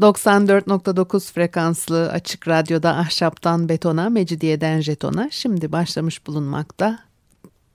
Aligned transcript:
94.9 0.00 1.32
frekanslı 1.32 2.10
açık 2.10 2.48
radyoda 2.48 2.96
ahşaptan 2.96 3.68
betona, 3.68 4.10
mecidiyeden 4.10 4.80
jetona 4.80 5.28
şimdi 5.30 5.72
başlamış 5.72 6.26
bulunmakta. 6.26 6.98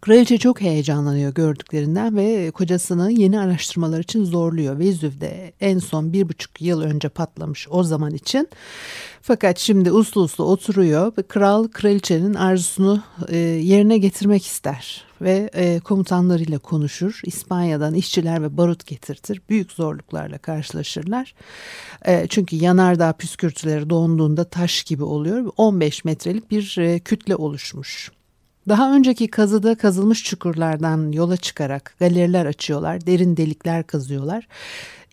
Kraliçe 0.01 0.37
çok 0.37 0.61
heyecanlanıyor 0.61 1.33
gördüklerinden 1.33 2.15
ve 2.15 2.51
kocasını 2.51 3.11
yeni 3.11 3.39
araştırmalar 3.39 3.99
için 3.99 4.23
zorluyor. 4.23 4.79
Vezüv'de 4.79 5.53
en 5.61 5.79
son 5.79 6.13
bir 6.13 6.29
buçuk 6.29 6.61
yıl 6.61 6.81
önce 6.81 7.09
patlamış 7.09 7.67
o 7.69 7.83
zaman 7.83 8.13
için. 8.13 8.47
Fakat 9.21 9.59
şimdi 9.59 9.91
uslu 9.91 10.21
uslu 10.21 10.43
oturuyor 10.43 11.13
kral 11.27 11.67
kraliçenin 11.67 12.33
arzusunu 12.33 13.03
e, 13.27 13.37
yerine 13.37 13.97
getirmek 13.97 14.45
ister. 14.45 15.05
Ve 15.21 15.49
e, 15.53 15.79
komutanlarıyla 15.79 16.59
konuşur. 16.59 17.19
İspanya'dan 17.23 17.93
işçiler 17.93 18.41
ve 18.41 18.57
barut 18.57 18.85
getirtir. 18.85 19.41
Büyük 19.49 19.71
zorluklarla 19.71 20.37
karşılaşırlar. 20.37 21.35
E, 22.05 22.27
çünkü 22.27 22.55
yanardağ 22.55 23.13
püskürtüleri 23.13 23.89
donduğunda 23.89 24.43
taş 24.43 24.83
gibi 24.83 25.03
oluyor. 25.03 25.51
15 25.57 26.05
metrelik 26.05 26.51
bir 26.51 26.77
e, 26.77 26.99
kütle 26.99 27.35
oluşmuş. 27.35 28.11
Daha 28.67 28.95
önceki 28.95 29.27
kazıda 29.27 29.75
kazılmış 29.75 30.23
çukurlardan 30.23 31.11
yola 31.11 31.37
çıkarak 31.37 31.95
galeriler 31.99 32.45
açıyorlar, 32.45 33.05
derin 33.05 33.37
delikler 33.37 33.87
kazıyorlar. 33.87 34.47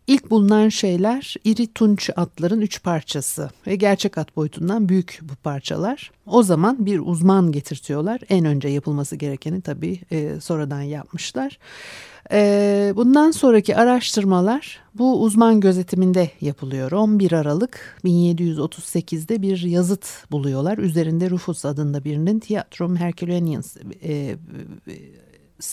İlk 0.06 0.31
bulunan 0.31 0.69
şeyler 0.69 1.34
iri 1.45 1.72
tunç 1.72 2.11
atların 2.17 2.61
üç 2.61 2.83
parçası 2.83 3.50
ve 3.67 3.77
gerçek 3.77 4.19
at 4.19 4.36
boyutundan 4.36 4.89
büyük 4.89 5.19
bu 5.22 5.34
parçalar. 5.34 6.11
O 6.27 6.42
zaman 6.42 6.86
bir 6.86 7.01
uzman 7.05 7.52
getirtiyorlar. 7.52 8.20
En 8.29 8.45
önce 8.45 8.68
yapılması 8.68 9.17
gerekeni 9.17 9.61
tabii 9.61 10.01
e, 10.11 10.40
sonradan 10.40 10.83
yapmışlar. 10.83 11.58
E, 12.33 12.92
bundan 12.96 13.30
sonraki 13.30 13.77
araştırmalar 13.77 14.80
bu 14.95 15.23
uzman 15.23 15.61
gözetiminde 15.61 16.30
yapılıyor. 16.40 16.92
11 16.92 17.33
Aralık 17.33 17.98
1738'de 18.05 19.42
bir 19.42 19.63
yazıt 19.63 20.30
buluyorlar. 20.30 20.79
Üzerinde 20.79 21.30
Rufus 21.30 21.64
adında 21.64 22.05
birinin 22.05 22.39
Theatrum 22.39 22.96
Herculaneans 22.96 23.77
e, 24.05 24.36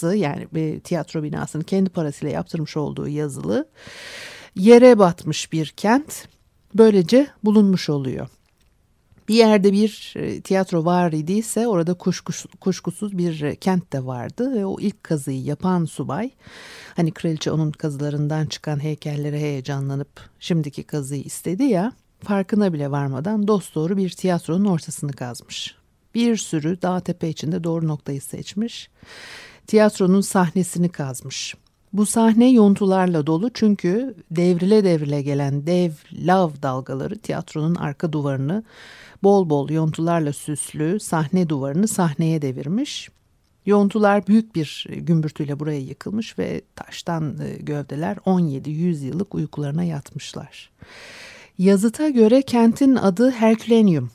e, 0.03 0.17
yani 0.17 0.47
bir 0.53 0.79
tiyatro 0.79 1.23
binasını 1.23 1.63
kendi 1.63 1.89
parasıyla 1.89 2.33
yaptırmış 2.33 2.77
olduğu 2.77 3.07
yazılı. 3.07 3.69
Yere 4.55 4.99
batmış 4.99 5.51
bir 5.51 5.67
kent 5.67 6.27
böylece 6.73 7.27
bulunmuş 7.43 7.89
oluyor 7.89 8.27
bir 9.29 9.35
yerde 9.35 9.73
bir 9.73 10.13
e, 10.15 10.41
tiyatro 10.41 10.85
var 10.85 11.11
idiyse 11.11 11.67
orada 11.67 11.93
kuşkus, 11.93 12.45
kuşkusuz 12.61 13.17
bir 13.17 13.41
e, 13.41 13.55
kent 13.55 13.93
de 13.93 14.05
vardı 14.05 14.55
ve 14.55 14.65
o 14.65 14.79
ilk 14.79 15.03
kazıyı 15.03 15.43
yapan 15.43 15.85
subay 15.85 16.31
hani 16.95 17.11
kraliçe 17.11 17.51
onun 17.51 17.71
kazılarından 17.71 18.45
çıkan 18.45 18.83
heykellere 18.83 19.39
heyecanlanıp 19.39 20.29
şimdiki 20.39 20.83
kazıyı 20.83 21.23
istedi 21.23 21.63
ya 21.63 21.93
farkına 22.23 22.73
bile 22.73 22.91
varmadan 22.91 23.47
dosdoğru 23.47 23.97
bir 23.97 24.09
tiyatronun 24.09 24.65
ortasını 24.65 25.13
kazmış. 25.13 25.75
Bir 26.15 26.37
sürü 26.37 26.81
dağ 26.81 26.99
tepe 26.99 27.29
içinde 27.29 27.63
doğru 27.63 27.87
noktayı 27.87 28.21
seçmiş. 28.21 28.89
Tiyatronun 29.69 30.21
sahnesini 30.21 30.89
kazmış. 30.89 31.55
Bu 31.93 32.05
sahne 32.05 32.51
yontularla 32.51 33.27
dolu 33.27 33.49
çünkü 33.53 34.15
devrile 34.31 34.83
devrile 34.83 35.21
gelen 35.21 35.67
dev 35.67 35.91
lav 36.13 36.51
dalgaları 36.63 37.19
tiyatronun 37.19 37.75
arka 37.75 38.13
duvarını 38.13 38.63
bol 39.23 39.49
bol 39.49 39.69
yontularla 39.69 40.33
süslü 40.33 40.99
sahne 40.99 41.49
duvarını 41.49 41.87
sahneye 41.87 42.41
devirmiş. 42.41 43.09
Yontular 43.65 44.27
büyük 44.27 44.55
bir 44.55 44.85
gümbürtüyle 44.89 45.59
buraya 45.59 45.79
yıkılmış 45.79 46.39
ve 46.39 46.61
taştan 46.75 47.39
e, 47.39 47.57
gövdeler 47.57 48.17
17 48.25 48.69
yüzyıllık 48.69 49.35
uykularına 49.35 49.83
yatmışlar. 49.83 50.69
Yazıta 51.57 52.09
göre 52.09 52.41
kentin 52.41 52.95
adı 52.95 53.31
Herkülenium. 53.31 54.11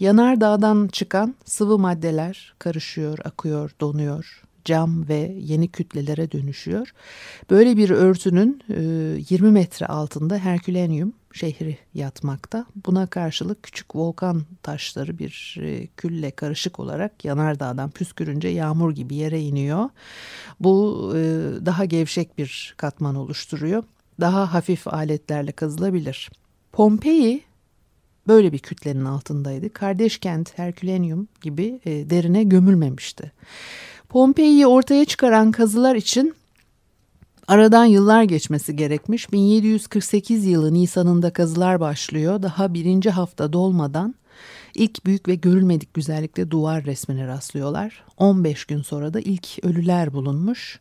Yanardağdan 0.00 0.88
çıkan 0.88 1.34
sıvı 1.44 1.78
maddeler 1.78 2.54
karışıyor, 2.58 3.18
akıyor, 3.24 3.70
donuyor 3.80 4.39
cam 4.64 5.08
ve 5.08 5.36
yeni 5.38 5.68
kütlelere 5.68 6.32
dönüşüyor. 6.32 6.92
Böyle 7.50 7.76
bir 7.76 7.90
örtünün 7.90 8.62
20 8.68 9.48
e, 9.48 9.50
metre 9.50 9.86
altında 9.86 10.38
Herkülenyum 10.38 11.12
şehri 11.32 11.78
yatmakta. 11.94 12.66
Buna 12.86 13.06
karşılık 13.06 13.62
küçük 13.62 13.96
volkan 13.96 14.42
taşları 14.62 15.18
bir 15.18 15.56
e, 15.60 15.86
külle 15.86 16.30
karışık 16.30 16.80
olarak 16.80 17.24
yanardağdan 17.24 17.90
püskürünce 17.90 18.48
yağmur 18.48 18.92
gibi 18.92 19.14
yere 19.14 19.40
iniyor. 19.40 19.88
Bu 20.60 21.06
e, 21.16 21.20
daha 21.66 21.84
gevşek 21.84 22.38
bir 22.38 22.74
katman 22.76 23.14
oluşturuyor. 23.14 23.84
Daha 24.20 24.54
hafif 24.54 24.88
aletlerle 24.88 25.52
kazılabilir. 25.52 26.30
Pompei 26.72 27.40
böyle 28.26 28.52
bir 28.52 28.58
kütlenin 28.58 29.04
altındaydı. 29.04 29.72
Kardeş 29.72 30.18
kent 30.18 30.58
Herkülenyum 30.58 31.28
gibi 31.40 31.80
derine 31.84 32.42
gömülmemişti. 32.42 33.32
Pompei'yi 34.10 34.66
ortaya 34.66 35.04
çıkaran 35.04 35.52
kazılar 35.52 35.94
için 35.94 36.34
aradan 37.48 37.84
yıllar 37.84 38.22
geçmesi 38.22 38.76
gerekmiş. 38.76 39.32
1748 39.32 40.46
yılı 40.46 40.74
Nisan'ında 40.74 41.32
kazılar 41.32 41.80
başlıyor. 41.80 42.42
Daha 42.42 42.74
birinci 42.74 43.10
hafta 43.10 43.52
dolmadan 43.52 44.14
ilk 44.74 45.06
büyük 45.06 45.28
ve 45.28 45.34
görülmedik 45.34 45.94
güzellikte 45.94 46.50
duvar 46.50 46.84
resmine 46.84 47.26
rastlıyorlar. 47.26 48.04
15 48.16 48.64
gün 48.64 48.82
sonra 48.82 49.14
da 49.14 49.20
ilk 49.20 49.64
ölüler 49.64 50.12
bulunmuş. 50.12 50.80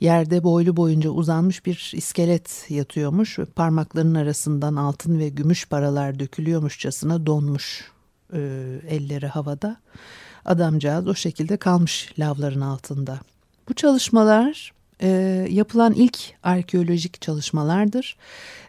Yerde 0.00 0.44
boylu 0.44 0.76
boyunca 0.76 1.10
uzanmış 1.10 1.66
bir 1.66 1.92
iskelet 1.94 2.66
yatıyormuş 2.68 3.38
ve 3.38 3.44
parmaklarının 3.44 4.14
arasından 4.14 4.76
altın 4.76 5.18
ve 5.18 5.28
gümüş 5.28 5.68
paralar 5.68 6.18
dökülüyormuşçasına 6.18 7.26
donmuş 7.26 7.90
e, 8.32 8.38
elleri 8.88 9.26
havada. 9.26 9.76
Adamcağız 10.44 11.08
o 11.08 11.14
şekilde 11.14 11.56
kalmış 11.56 12.14
lavların 12.18 12.60
altında. 12.60 13.18
Bu 13.68 13.74
çalışmalar 13.74 14.72
e, 15.02 15.08
yapılan 15.50 15.92
ilk 15.92 16.18
arkeolojik 16.42 17.22
çalışmalardır 17.22 18.16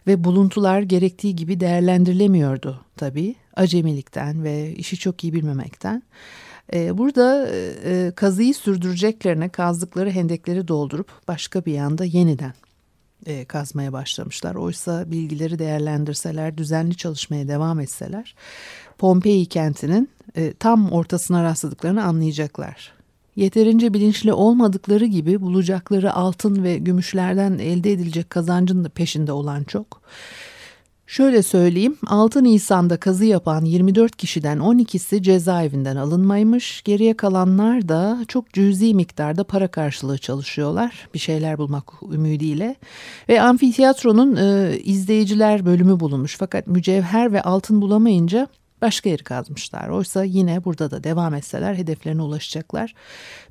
ve 0.06 0.24
buluntular 0.24 0.80
gerektiği 0.80 1.36
gibi 1.36 1.60
değerlendirilemiyordu 1.60 2.80
tabii 2.96 3.34
acemilikten 3.56 4.44
ve 4.44 4.74
işi 4.74 4.96
çok 4.96 5.24
iyi 5.24 5.32
bilmemekten. 5.32 6.02
E, 6.72 6.98
burada 6.98 7.48
e, 7.84 8.12
kazıyı 8.16 8.54
sürdüreceklerine 8.54 9.48
kazdıkları 9.48 10.10
hendekleri 10.10 10.68
doldurup 10.68 11.28
başka 11.28 11.64
bir 11.64 11.72
yanda 11.72 12.04
yeniden 12.04 12.54
e, 13.26 13.44
kazmaya 13.44 13.92
başlamışlar. 13.92 14.54
Oysa 14.54 15.10
bilgileri 15.10 15.58
değerlendirseler, 15.58 16.58
düzenli 16.58 16.96
çalışmaya 16.96 17.48
devam 17.48 17.80
etseler 17.80 18.34
Pompei 18.98 19.46
kentinin 19.46 20.08
e, 20.36 20.52
tam 20.52 20.92
ortasına 20.92 21.44
rastladıklarını 21.44 22.04
anlayacaklar. 22.04 22.92
Yeterince 23.36 23.94
bilinçli 23.94 24.32
olmadıkları 24.32 25.04
gibi 25.04 25.40
bulacakları 25.40 26.14
altın 26.14 26.64
ve 26.64 26.78
gümüşlerden 26.78 27.58
elde 27.58 27.92
edilecek 27.92 28.30
kazancın 28.30 28.84
da 28.84 28.88
peşinde 28.88 29.32
olan 29.32 29.64
çok. 29.64 30.00
Şöyle 31.06 31.42
söyleyeyim 31.42 31.96
6 32.06 32.44
Nisan'da 32.44 32.96
kazı 32.96 33.24
yapan 33.24 33.64
24 33.64 34.16
kişiden 34.16 34.58
12'si 34.58 35.22
cezaevinden 35.22 35.96
alınmaymış. 35.96 36.82
Geriye 36.82 37.16
kalanlar 37.16 37.88
da 37.88 38.24
çok 38.28 38.52
cüzi 38.52 38.94
miktarda 38.94 39.44
para 39.44 39.68
karşılığı 39.68 40.18
çalışıyorlar. 40.18 41.08
Bir 41.14 41.18
şeyler 41.18 41.58
bulmak 41.58 41.92
ümidiyle. 42.12 42.76
Ve 43.28 43.42
amfiteyatronun 43.42 44.36
e, 44.36 44.78
izleyiciler 44.78 45.66
bölümü 45.66 46.00
bulunmuş. 46.00 46.36
Fakat 46.38 46.66
mücevher 46.66 47.32
ve 47.32 47.42
altın 47.42 47.82
bulamayınca 47.82 48.48
başka 48.82 49.08
yeri 49.08 49.22
kazmışlar. 49.22 49.88
Oysa 49.88 50.24
yine 50.24 50.64
burada 50.64 50.90
da 50.90 51.04
devam 51.04 51.34
etseler 51.34 51.74
hedeflerine 51.74 52.22
ulaşacaklar. 52.22 52.94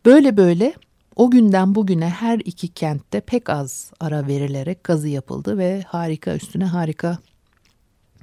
Böyle 0.06 0.38
böyle 0.38 0.74
o 1.16 1.32
günden 1.32 1.76
bugüne 1.76 2.10
her 2.10 2.40
iki 2.40 2.68
kentte 2.68 3.22
pek 3.22 3.50
az 3.50 3.92
ara 4.00 4.28
verilerek 4.28 4.84
kazı 4.84 5.08
yapıldı 5.08 5.58
ve 5.58 5.82
harika 5.88 6.36
üstüne 6.36 6.66
harika 6.66 7.18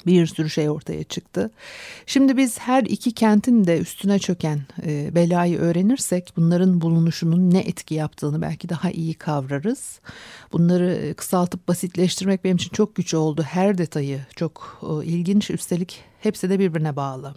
bir 0.06 0.26
sürü 0.26 0.50
şey 0.50 0.70
ortaya 0.70 1.04
çıktı. 1.04 1.50
Şimdi 2.06 2.36
biz 2.36 2.58
her 2.58 2.82
iki 2.82 3.12
kentin 3.12 3.64
de 3.64 3.78
üstüne 3.78 4.18
çöken 4.18 4.60
e, 4.86 5.14
belayı 5.14 5.58
öğrenirsek 5.58 6.32
bunların 6.36 6.80
bulunuşunun 6.80 7.50
ne 7.50 7.58
etki 7.58 7.94
yaptığını 7.94 8.42
belki 8.42 8.68
daha 8.68 8.90
iyi 8.90 9.14
kavrarız. 9.14 10.00
Bunları 10.52 10.92
e, 10.92 11.14
kısaltıp 11.14 11.68
basitleştirmek 11.68 12.44
benim 12.44 12.56
için 12.56 12.70
çok 12.70 12.94
güç 12.94 13.14
oldu. 13.14 13.42
Her 13.42 13.78
detayı 13.78 14.20
çok 14.36 14.80
e, 14.82 15.06
ilginç 15.06 15.50
üstelik 15.50 16.04
hepsi 16.20 16.50
de 16.50 16.58
birbirine 16.58 16.96
bağlı. 16.96 17.34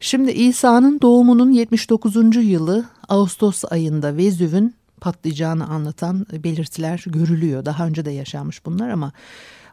Şimdi 0.00 0.30
İsa'nın 0.30 1.00
doğumunun 1.00 1.50
79. 1.50 2.36
yılı 2.36 2.84
Ağustos 3.08 3.64
ayında 3.70 4.16
Vezüv'ün 4.16 4.74
patlayacağını 5.00 5.66
anlatan 5.66 6.26
belirtiler 6.32 7.04
görülüyor. 7.06 7.64
Daha 7.64 7.86
önce 7.86 8.04
de 8.04 8.10
yaşanmış 8.10 8.66
bunlar 8.66 8.88
ama 8.88 9.12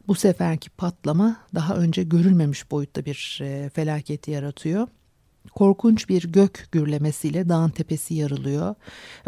bu 0.08 0.16
seferki 0.16 0.70
patlama 0.70 1.38
daha 1.56 1.76
önce 1.76 2.04
görülmemiş 2.04 2.72
boyutta 2.72 3.06
bir 3.06 3.40
e, 3.42 3.70
felaket 3.70 4.28
yaratıyor. 4.28 4.88
Korkunç 5.56 6.10
bir 6.10 6.24
gök 6.24 6.68
gürlemesiyle 6.72 7.50
dağın 7.50 7.70
tepesi 7.70 8.14
yarılıyor. 8.14 8.76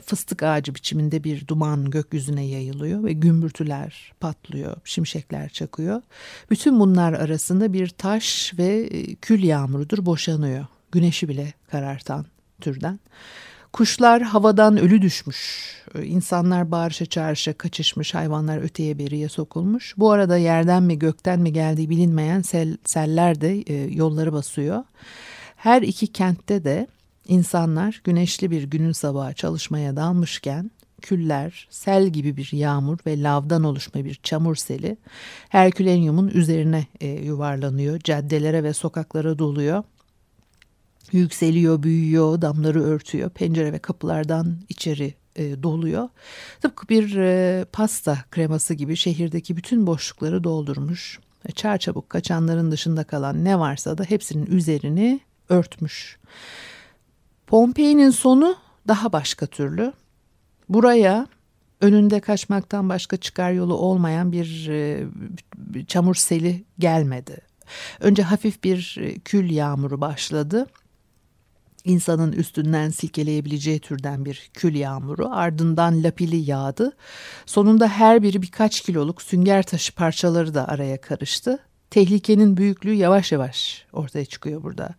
Fıstık 0.06 0.44
ağacı 0.44 0.75
biçiminde 0.75 1.23
bir 1.23 1.47
duman 1.47 1.89
gökyüzüne 1.89 2.45
yayılıyor 2.45 3.03
ve 3.03 3.13
gümbürtüler 3.13 4.13
patlıyor, 4.19 4.77
şimşekler 4.83 5.50
çakıyor. 5.50 6.01
Bütün 6.50 6.79
bunlar 6.79 7.13
arasında 7.13 7.74
bir 7.74 7.88
taş 7.88 8.53
ve 8.57 8.88
e, 8.91 9.15
kül 9.15 9.44
yağmurudur 9.44 10.06
boşanıyor. 10.06 10.65
Güneşi 10.91 11.29
bile 11.29 11.53
karartan 11.71 12.25
türden. 12.62 13.00
Kuşlar 13.73 14.21
havadan 14.21 14.77
ölü 14.77 15.01
düşmüş. 15.01 15.71
İnsanlar 16.03 16.71
bağırışa 16.71 17.06
çağrışa 17.06 17.53
kaçışmış, 17.53 18.13
hayvanlar 18.13 18.57
öteye 18.57 18.97
beriye 18.97 19.29
sokulmuş. 19.29 19.94
Bu 19.97 20.12
arada 20.12 20.38
yerden 20.38 20.83
mi 20.83 21.00
gökten 21.00 21.39
mi 21.39 21.53
geldiği 21.53 21.89
bilinmeyen 21.89 22.41
sel, 22.41 22.77
seller 22.85 23.41
de 23.41 23.62
e, 23.62 23.73
yolları 23.73 24.33
basıyor. 24.33 24.83
Her 25.56 25.81
iki 25.81 26.07
kentte 26.07 26.63
de 26.63 26.88
insanlar 27.27 28.01
güneşli 28.03 28.51
bir 28.51 28.63
günün 28.63 28.91
sabahı 28.91 29.33
çalışmaya 29.33 29.95
dalmışken 29.95 30.71
küller, 31.01 31.67
sel 31.69 32.07
gibi 32.07 32.38
bir 32.38 32.50
yağmur 32.51 32.97
ve 33.06 33.24
lavdan 33.24 33.63
oluşma 33.63 34.06
bir 34.06 34.19
çamur 34.24 34.56
seli 34.56 34.97
Herkülenyum'un 35.50 36.27
üzerine 36.27 36.85
e, 37.01 37.07
yuvarlanıyor, 37.07 38.00
caddelere 38.00 38.63
ve 38.63 38.74
sokaklara 38.74 39.39
doluyor. 39.39 39.83
Yükseliyor, 41.12 41.84
büyüyor, 41.84 42.42
damları 42.42 42.84
örtüyor, 42.84 43.30
pencere 43.30 43.74
ve 43.74 43.80
kapılardan 43.80 44.58
içeri 44.69 45.13
e, 45.36 45.63
doluyor. 45.63 46.10
Tıpkı 46.62 46.90
bir 46.90 47.16
e, 47.16 47.66
pasta 47.72 48.18
kreması 48.31 48.74
gibi 48.74 48.96
şehirdeki 48.96 49.58
bütün 49.58 49.88
boşlukları 49.88 50.44
doldurmuş. 50.44 51.19
E, 51.46 51.52
çarçabuk 51.52 52.10
kaçanların 52.10 52.72
dışında 52.72 53.04
kalan 53.04 53.46
ne 53.46 53.60
varsa 53.60 53.98
da 53.98 54.04
hepsinin 54.04 54.46
üzerini 54.46 55.19
örtmüş. 55.50 56.19
Pompei'nin 57.48 58.10
sonu 58.10 58.56
daha 58.88 59.13
başka 59.13 59.46
türlü. 59.46 59.94
Buraya 60.69 61.28
önünde 61.81 62.19
kaçmaktan 62.19 62.90
başka 62.90 63.18
çıkar 63.18 63.52
yolu 63.52 63.75
olmayan 63.75 64.31
bir 64.31 64.68
e, 64.69 65.06
çamur 65.88 66.16
seli 66.16 66.63
gelmedi. 66.80 67.38
Önce 68.00 68.24
hafif 68.24 68.63
bir 68.63 68.98
e, 69.02 69.19
kül 69.19 69.50
yağmuru 69.50 70.02
başladı 70.02 70.68
insanın 71.86 72.31
üstünden 72.31 72.89
silkeleyebileceği 72.89 73.80
türden 73.80 74.25
bir 74.25 74.50
kül 74.54 74.75
yağmuru 74.75 75.30
ardından 75.31 76.04
lapili 76.04 76.36
yağdı. 76.36 76.92
Sonunda 77.45 77.88
her 77.88 78.24
biri 78.24 78.42
birkaç 78.42 78.81
kiloluk 78.81 79.22
sünger 79.22 79.63
taşı 79.63 79.95
parçaları 79.95 80.54
da 80.54 80.68
araya 80.68 81.01
karıştı. 81.01 81.60
Tehlikenin 81.89 82.57
büyüklüğü 82.57 82.94
yavaş 82.94 83.31
yavaş 83.31 83.86
ortaya 83.94 84.25
çıkıyor 84.25 84.63
burada. 84.63 84.95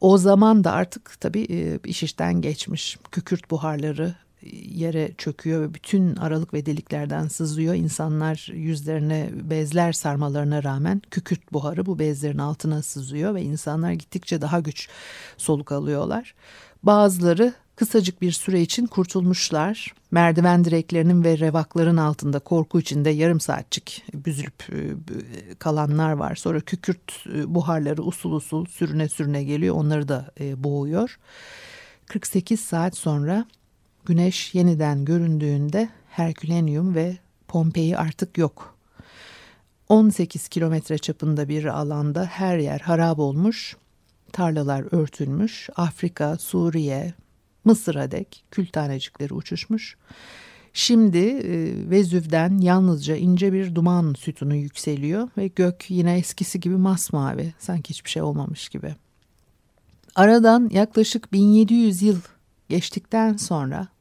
O 0.00 0.18
zaman 0.18 0.64
da 0.64 0.72
artık 0.72 1.20
tabii 1.20 1.46
e, 1.50 1.78
iş 1.84 2.02
işten 2.02 2.40
geçmiş. 2.40 2.98
Kükürt 3.12 3.50
buharları 3.50 4.14
yere 4.52 5.10
çöküyor 5.18 5.62
ve 5.62 5.74
bütün 5.74 6.16
aralık 6.16 6.54
ve 6.54 6.66
deliklerden 6.66 7.28
sızıyor. 7.28 7.74
İnsanlar 7.74 8.50
yüzlerine 8.52 9.30
bezler 9.32 9.92
sarmalarına 9.92 10.62
rağmen 10.62 11.02
kükürt 11.10 11.52
buharı 11.52 11.86
bu 11.86 11.98
bezlerin 11.98 12.38
altına 12.38 12.82
sızıyor 12.82 13.34
ve 13.34 13.42
insanlar 13.42 13.92
gittikçe 13.92 14.40
daha 14.40 14.60
güç 14.60 14.88
soluk 15.36 15.72
alıyorlar. 15.72 16.34
Bazıları 16.82 17.54
kısacık 17.76 18.22
bir 18.22 18.32
süre 18.32 18.60
için 18.60 18.86
kurtulmuşlar. 18.86 19.94
Merdiven 20.10 20.64
direklerinin 20.64 21.24
ve 21.24 21.38
revakların 21.38 21.96
altında 21.96 22.38
korku 22.38 22.80
içinde 22.80 23.10
yarım 23.10 23.40
saatçik 23.40 24.04
büzülüp 24.14 24.62
e, 24.72 25.54
kalanlar 25.58 26.12
var. 26.12 26.34
Sonra 26.34 26.60
kükürt 26.60 27.26
e, 27.34 27.54
buharları 27.54 28.02
usul 28.02 28.32
usul 28.32 28.66
sürüne 28.66 29.08
sürüne 29.08 29.44
geliyor. 29.44 29.76
Onları 29.76 30.08
da 30.08 30.30
e, 30.40 30.64
boğuyor. 30.64 31.18
48 32.06 32.60
saat 32.60 32.96
sonra 32.96 33.46
Güneş 34.06 34.54
yeniden 34.54 35.04
göründüğünde 35.04 35.88
Herkülenyum 36.08 36.94
ve 36.94 37.16
Pompei 37.48 37.96
artık 37.96 38.38
yok. 38.38 38.78
18 39.88 40.48
kilometre 40.48 40.98
çapında 40.98 41.48
bir 41.48 41.64
alanda 41.64 42.24
her 42.24 42.58
yer 42.58 42.80
harap 42.80 43.18
olmuş, 43.18 43.76
tarlalar 44.32 44.84
örtülmüş, 44.92 45.68
Afrika, 45.76 46.36
Suriye, 46.36 47.14
Mısır'a 47.64 48.10
dek 48.10 48.44
kül 48.50 48.66
tanecikleri 48.66 49.34
uçuşmuş. 49.34 49.96
Şimdi 50.72 51.18
e, 51.18 51.90
Vezüv'den 51.90 52.58
yalnızca 52.58 53.16
ince 53.16 53.52
bir 53.52 53.74
duman 53.74 54.14
sütunu 54.18 54.54
yükseliyor 54.54 55.28
ve 55.38 55.46
gök 55.46 55.90
yine 55.90 56.18
eskisi 56.18 56.60
gibi 56.60 56.76
masmavi, 56.76 57.54
sanki 57.58 57.90
hiçbir 57.90 58.10
şey 58.10 58.22
olmamış 58.22 58.68
gibi. 58.68 58.94
Aradan 60.14 60.70
yaklaşık 60.72 61.32
1700 61.32 62.02
yıl 62.02 62.20
geçtikten 62.68 63.36
sonra 63.36 63.93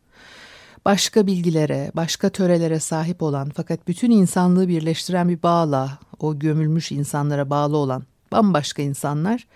başka 0.85 1.27
bilgilere, 1.27 1.91
başka 1.95 2.29
törelere 2.29 2.79
sahip 2.79 3.23
olan 3.23 3.51
fakat 3.55 3.87
bütün 3.87 4.11
insanlığı 4.11 4.67
birleştiren 4.67 5.29
bir 5.29 5.43
bağla, 5.43 5.99
o 6.19 6.39
gömülmüş 6.39 6.91
insanlara 6.91 7.49
bağlı 7.49 7.77
olan 7.77 8.03
bambaşka 8.31 8.81
insanlar 8.81 9.47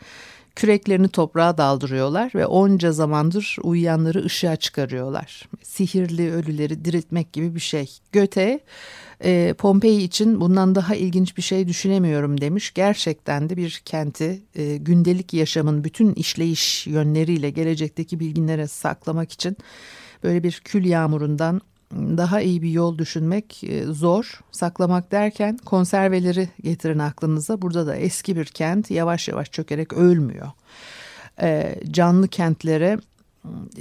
küreklerini 0.57 1.09
toprağa 1.09 1.57
daldırıyorlar 1.57 2.31
ve 2.35 2.45
onca 2.45 2.91
zamandır 2.91 3.57
uyuyanları 3.63 4.25
ışığa 4.25 4.55
çıkarıyorlar. 4.55 5.49
Sihirli 5.63 6.33
ölüleri 6.33 6.85
diriltmek 6.85 7.33
gibi 7.33 7.55
bir 7.55 7.59
şey. 7.59 7.99
Göte 8.11 8.59
e, 9.23 9.53
Pompei 9.57 10.03
için 10.03 10.41
bundan 10.41 10.75
daha 10.75 10.95
ilginç 10.95 11.37
bir 11.37 11.41
şey 11.41 11.67
düşünemiyorum 11.67 12.41
demiş. 12.41 12.73
Gerçekten 12.73 13.49
de 13.49 13.57
bir 13.57 13.81
kenti 13.85 14.41
e, 14.55 14.77
gündelik 14.77 15.33
yaşamın 15.33 15.83
bütün 15.83 16.13
işleyiş 16.13 16.87
yönleriyle 16.87 17.49
gelecekteki 17.49 18.19
bilginlere 18.19 18.67
saklamak 18.67 19.31
için 19.31 19.57
böyle 20.27 20.43
bir 20.43 20.61
kül 20.63 20.85
yağmurundan 20.85 21.61
daha 21.93 22.41
iyi 22.41 22.61
bir 22.61 22.69
yol 22.69 22.97
düşünmek 22.97 23.63
e, 23.63 23.83
zor. 23.83 24.39
Saklamak 24.51 25.11
derken 25.11 25.57
konserveleri 25.65 26.49
getirin 26.63 26.99
aklınıza. 26.99 27.61
Burada 27.61 27.87
da 27.87 27.95
eski 27.95 28.35
bir 28.35 28.45
kent 28.45 28.91
yavaş 28.91 29.27
yavaş 29.27 29.51
çökerek 29.51 29.93
ölmüyor. 29.93 30.47
E, 31.41 31.79
canlı 31.91 32.27
kentlere 32.27 32.97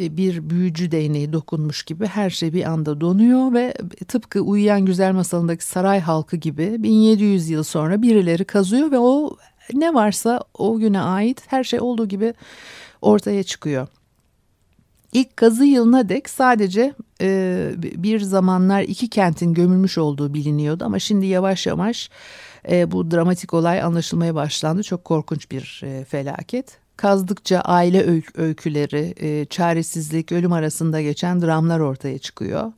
e, 0.00 0.16
bir 0.16 0.50
büyücü 0.50 0.90
değneği 0.90 1.32
dokunmuş 1.32 1.82
gibi 1.82 2.06
her 2.06 2.30
şey 2.30 2.52
bir 2.52 2.64
anda 2.64 3.00
donuyor 3.00 3.52
ve 3.52 3.74
tıpkı 4.08 4.40
Uyuyan 4.40 4.84
Güzel 4.84 5.12
Masalındaki 5.12 5.64
saray 5.64 6.00
halkı 6.00 6.36
gibi 6.36 6.82
1700 6.82 7.50
yıl 7.50 7.62
sonra 7.62 8.02
birileri 8.02 8.44
kazıyor 8.44 8.90
ve 8.90 8.98
o 8.98 9.36
ne 9.72 9.94
varsa 9.94 10.44
o 10.54 10.78
güne 10.78 11.00
ait 11.00 11.42
her 11.46 11.64
şey 11.64 11.80
olduğu 11.80 12.08
gibi 12.08 12.34
ortaya 13.02 13.42
çıkıyor. 13.42 13.88
İlk 15.16 15.37
kazı 15.37 15.64
yılına 15.64 16.08
dek 16.08 16.28
sadece 16.28 16.94
e, 17.20 17.70
bir 17.78 18.20
zamanlar 18.20 18.82
iki 18.82 19.11
kentin 19.11 19.54
gömülmüş 19.54 19.99
olduğu 19.99 20.35
biliniyordu 20.35 20.85
ama 20.85 20.99
şimdi 20.99 21.26
yavaş 21.26 21.66
yavaş 21.66 22.11
e, 22.70 22.92
bu 22.92 23.11
dramatik 23.11 23.54
olay 23.54 23.82
anlaşılmaya 23.82 24.35
başlandı. 24.35 24.82
Çok 24.82 25.04
korkunç 25.04 25.50
bir 25.50 25.82
e, 25.85 26.04
felaket. 26.04 26.78
Kazdıkça 26.96 27.61
aile 27.61 28.23
öyküleri, 28.35 29.14
e, 29.16 29.44
çaresizlik, 29.44 30.32
ölüm 30.32 30.52
arasında 30.52 31.00
geçen 31.00 31.42
dramlar 31.42 31.80
ortaya 31.80 32.18
çıkıyor. 32.18 32.73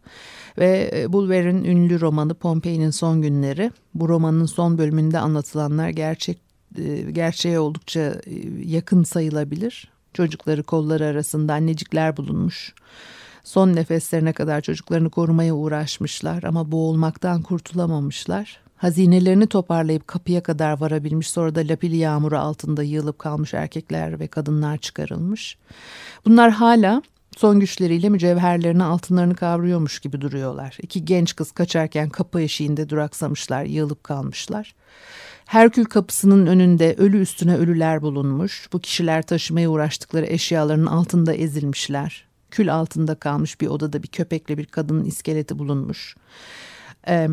Ve 0.59 0.91
e, 0.95 1.13
Bulwer'in 1.13 1.65
ünlü 1.65 2.01
romanı 2.01 2.35
Pompei'nin 2.35 2.91
Son 2.91 3.23
Günleri. 3.23 3.71
Bu 3.95 4.09
romanın 4.09 4.47
son 4.47 4.79
bölümünde 4.79 5.19
anlatılanlar 5.19 5.89
gerçek 5.89 6.39
e, 6.79 7.11
gerçeğe 7.11 7.61
oldukça 7.61 8.01
e, 8.01 8.35
yakın 8.65 9.03
sayılabilir. 9.03 9.98
Çocukları 10.19 10.63
kolları 10.63 11.07
arasında 11.07 11.53
annecikler 11.53 12.17
bulunmuş. 12.17 12.75
Son 13.45 13.77
nefeslerine 13.77 14.33
kadar 14.33 14.61
çocuklarını 14.61 15.11
korumaya 15.11 15.55
uğraşmışlar 15.55 16.43
ama 16.43 16.73
boğulmaktan 16.73 17.43
kurtulamamışlar. 17.43 18.61
Hazinelerini 18.77 19.47
toparlayıp 19.47 20.09
kapıya 20.09 20.43
kadar 20.43 20.81
varabilmiş 20.81 21.31
sonra 21.31 21.55
da 21.55 21.61
lapili 21.61 21.97
yağmuru 21.97 22.39
altında 22.39 22.83
yığılıp 22.83 23.19
kalmış 23.19 23.55
erkekler 23.55 24.21
ve 24.21 24.27
kadınlar 24.27 24.79
çıkarılmış. 24.79 25.59
Bunlar 26.27 26.51
hala 26.51 27.03
son 27.37 27.61
güçleriyle 27.61 28.09
mücevherlerini 28.09 28.85
altınlarını 28.85 29.35
kavruyormuş 29.35 30.01
gibi 30.01 30.21
duruyorlar. 30.21 30.79
İki 30.83 31.05
genç 31.05 31.37
kız 31.37 31.53
kaçarken 31.53 32.09
kapı 32.09 32.41
eşiğinde 32.41 32.89
duraksamışlar, 32.89 33.65
yığılıp 33.65 34.05
kalmışlar. 34.05 34.75
Herkül 35.49 35.85
kapısının 35.85 36.47
önünde 36.47 36.95
ölü 36.99 37.21
üstüne 37.21 37.57
ölüler 37.57 38.03
bulunmuş. 38.03 38.69
Bu 38.73 38.79
kişiler 38.79 39.23
taşımaya 39.23 39.71
uğraştıkları 39.71 40.27
eşyaların 40.27 40.87
altında 40.87 41.35
ezilmişler. 41.35 42.25
Kül 42.51 42.75
altında 42.75 43.15
kalmış 43.15 43.61
bir 43.61 43.67
odada 43.67 44.03
bir 44.03 44.09
köpekle 44.09 44.59
bir 44.59 44.67
kadının 44.67 45.05
iskeleti 45.05 45.59
bulunmuş. 45.59 46.17
Ee, 47.09 47.29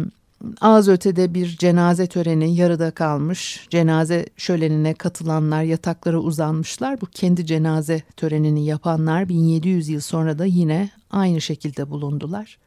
az 0.62 0.88
ötede 0.88 1.34
bir 1.34 1.58
cenaze 1.58 2.08
töreni 2.08 2.56
yarıda 2.56 2.92
kalmış. 2.92 3.68
Cenaze 3.70 4.26
şölenine 4.38 4.94
katılanlar 4.94 5.64
yataklara 5.64 6.20
uzanmışlar. 6.20 7.02
Bu 7.02 7.06
kendi 7.06 7.46
cenaze 7.46 8.02
törenini 8.18 8.66
yapanlar 8.66 9.30
1700 9.30 9.90
yıl 9.90 10.02
sonra 10.02 10.40
da 10.40 10.46
yine 10.46 10.90
aynı 11.12 11.42
şekilde 11.42 11.90
bulundular. 11.90 12.58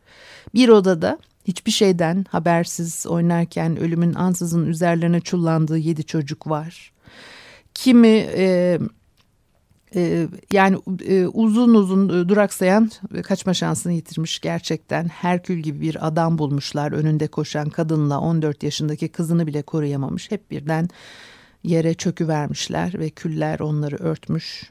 Bir 0.55 0.69
odada 0.69 1.19
hiçbir 1.49 1.71
şeyden 1.71 2.25
habersiz 2.29 3.07
oynarken 3.07 3.77
ölümün 3.77 4.15
ansızın 4.15 4.67
üzerlerine 4.67 5.21
çullandığı 5.21 5.79
yedi 5.79 6.05
çocuk 6.05 6.47
var. 6.47 6.93
Kimi 7.75 8.27
e, 8.37 8.79
e, 9.95 10.29
yani 10.53 10.79
e, 11.09 11.27
uzun 11.27 11.75
uzun 11.75 12.09
e, 12.09 12.29
duraksayan 12.29 12.91
kaçma 13.23 13.55
şansını 13.55 13.93
yitirmiş 13.93 14.39
gerçekten. 14.41 15.09
Herkül 15.09 15.59
gibi 15.59 15.81
bir 15.81 16.07
adam 16.07 16.39
bulmuşlar 16.39 16.93
önünde 16.93 17.27
koşan 17.27 17.71
kadınla 17.71 18.21
14 18.21 18.63
yaşındaki 18.63 19.09
kızını 19.09 19.47
bile 19.47 19.63
koruyamamış. 19.63 20.31
Hep 20.31 20.51
birden 20.51 20.89
yere 21.65 21.95
çöküvermişler 21.95 22.99
ve 22.99 23.11
küller 23.11 23.61
onları 23.61 23.97
örtmüş 23.97 24.71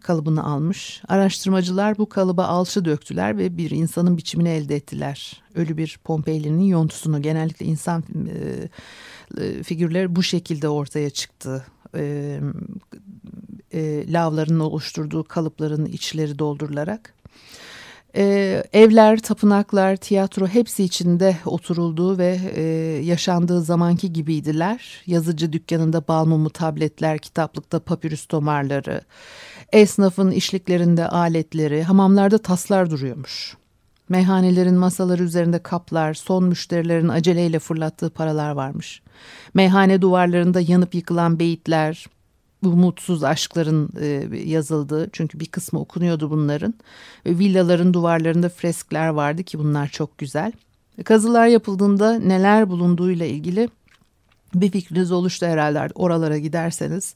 kalıbını 0.00 0.44
almış. 0.44 1.02
Araştırmacılar 1.08 1.98
bu 1.98 2.08
kalıba 2.08 2.44
alçı 2.44 2.84
döktüler 2.84 3.38
ve 3.38 3.56
bir 3.56 3.70
insanın 3.70 4.16
biçimini 4.16 4.48
elde 4.48 4.76
ettiler. 4.76 5.42
Ölü 5.54 5.76
bir 5.76 5.98
Pompeyli'nin 6.04 6.64
yontusunu 6.64 7.22
genellikle 7.22 7.66
insan 7.66 8.04
e, 8.28 8.68
e, 9.44 9.62
figürleri 9.62 10.16
bu 10.16 10.22
şekilde 10.22 10.68
ortaya 10.68 11.10
çıktı. 11.10 11.66
E, 11.94 12.40
e, 13.72 14.12
lavların 14.12 14.60
oluşturduğu 14.60 15.24
kalıpların 15.24 15.86
içleri 15.86 16.38
doldurularak. 16.38 17.16
Ee, 18.18 18.64
evler, 18.72 19.18
tapınaklar, 19.18 19.96
tiyatro 19.96 20.46
hepsi 20.46 20.84
içinde 20.84 21.36
oturulduğu 21.44 22.18
ve 22.18 22.40
e, 22.54 22.62
yaşandığı 23.04 23.62
zamanki 23.62 24.12
gibiydiler. 24.12 25.02
Yazıcı 25.06 25.52
dükkanında 25.52 26.08
bal 26.08 26.24
mumu 26.24 26.50
tabletler, 26.50 27.18
kitaplıkta 27.18 27.78
papyrus 27.78 28.26
tomarları, 28.26 29.00
esnafın 29.72 30.30
işliklerinde 30.30 31.08
aletleri, 31.08 31.82
hamamlarda 31.82 32.38
taslar 32.38 32.90
duruyormuş. 32.90 33.56
Meyhanelerin 34.08 34.74
masaları 34.74 35.22
üzerinde 35.22 35.58
kaplar, 35.58 36.14
son 36.14 36.44
müşterilerin 36.44 37.08
aceleyle 37.08 37.58
fırlattığı 37.58 38.10
paralar 38.10 38.50
varmış. 38.50 39.02
Meyhane 39.54 40.02
duvarlarında 40.02 40.60
yanıp 40.60 40.94
yıkılan 40.94 41.38
beyitler, 41.38 42.06
bu 42.62 42.76
mutsuz 42.76 43.24
aşkların 43.24 43.90
e, 44.00 44.38
yazıldığı 44.38 45.10
çünkü 45.12 45.40
bir 45.40 45.46
kısmı 45.46 45.80
okunuyordu 45.80 46.30
bunların. 46.30 46.74
Ve 47.26 47.38
villaların 47.38 47.94
duvarlarında 47.94 48.48
freskler 48.48 49.08
vardı 49.08 49.42
ki 49.42 49.58
bunlar 49.58 49.88
çok 49.88 50.18
güzel. 50.18 50.52
Kazılar 51.04 51.46
yapıldığında 51.46 52.18
neler 52.18 52.68
bulunduğuyla 52.68 53.26
ilgili 53.26 53.68
bir 54.54 54.70
fikriniz 54.70 55.12
oluştu 55.12 55.46
herhalde 55.46 55.88
oralara 55.94 56.38
giderseniz 56.38 57.14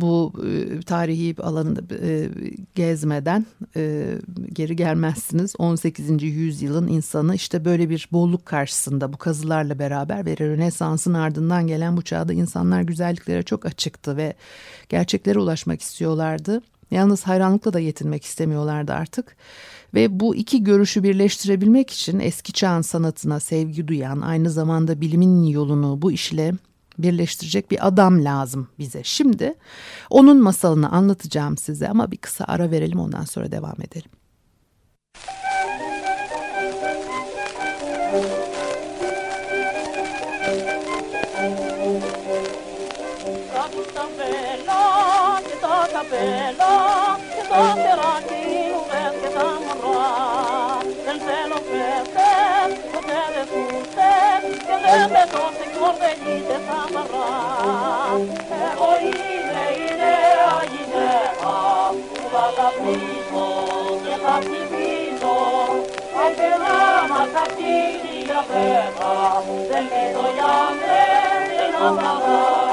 bu 0.00 0.32
e, 0.46 0.80
tarihi 0.80 1.34
alanında 1.42 1.80
e, 2.02 2.30
gezmeden 2.74 3.46
e, 3.76 4.14
geri 4.52 4.76
gelmezsiniz. 4.76 5.54
18. 5.58 6.22
yüzyılın 6.22 6.88
insanı 6.88 7.34
işte 7.34 7.64
böyle 7.64 7.90
bir 7.90 8.08
bolluk 8.12 8.46
karşısında 8.46 9.12
bu 9.12 9.16
kazılarla 9.16 9.78
beraber 9.78 10.26
ve 10.26 10.36
Rönesans'ın 10.38 11.14
ardından 11.14 11.66
gelen 11.66 11.96
bu 11.96 12.02
çağda 12.02 12.32
insanlar 12.32 12.82
güzelliklere 12.82 13.42
çok 13.42 13.66
açıktı 13.66 14.16
ve 14.16 14.34
gerçeklere 14.88 15.38
ulaşmak 15.38 15.82
istiyorlardı. 15.82 16.62
Yalnız 16.90 17.22
hayranlıkla 17.22 17.72
da 17.72 17.80
yetinmek 17.80 18.24
istemiyorlardı 18.24 18.92
artık. 18.92 19.36
Ve 19.94 20.20
bu 20.20 20.36
iki 20.36 20.64
görüşü 20.64 21.02
birleştirebilmek 21.02 21.90
için 21.90 22.20
eski 22.20 22.52
çağın 22.52 22.82
sanatına 22.82 23.40
sevgi 23.40 23.88
duyan, 23.88 24.20
aynı 24.20 24.50
zamanda 24.50 25.00
bilimin 25.00 25.44
yolunu 25.44 26.02
bu 26.02 26.12
işle 26.12 26.52
birleştirecek 27.02 27.70
bir 27.70 27.86
adam 27.86 28.24
lazım 28.24 28.68
bize. 28.78 29.04
Şimdi 29.04 29.54
onun 30.10 30.42
masalını 30.42 30.90
anlatacağım 30.90 31.56
size 31.56 31.88
ama 31.88 32.10
bir 32.10 32.16
kısa 32.16 32.44
ara 32.48 32.70
verelim 32.70 33.00
ondan 33.00 33.24
sonra 33.24 33.52
devam 33.52 33.76
edelim. 33.82 34.10
Capella, 45.92 47.18
che 48.28 48.39
δεν 54.84 55.02
με 55.14 55.24
τον 55.32 55.48
συγχωρδελείτε 55.58 56.56
σαμαρά. 56.66 57.28
Εγώ 58.68 58.90
είμαι 59.04 59.64
η 59.84 59.88
νέα 60.00 60.56
γυναίκα 60.72 61.56
που 62.08 62.20
θα 62.32 62.46
τα 62.56 62.68
πείσω 62.80 63.46
και 64.04 64.14
θα 64.24 64.34
ψηφίσω. 64.44 65.36
Άντε 66.22 66.50
να 66.62 66.76
μας 67.10 67.30
δεν 69.70 69.84
πείσω 69.90 70.26
για 70.36 70.54
μένα. 70.80 72.69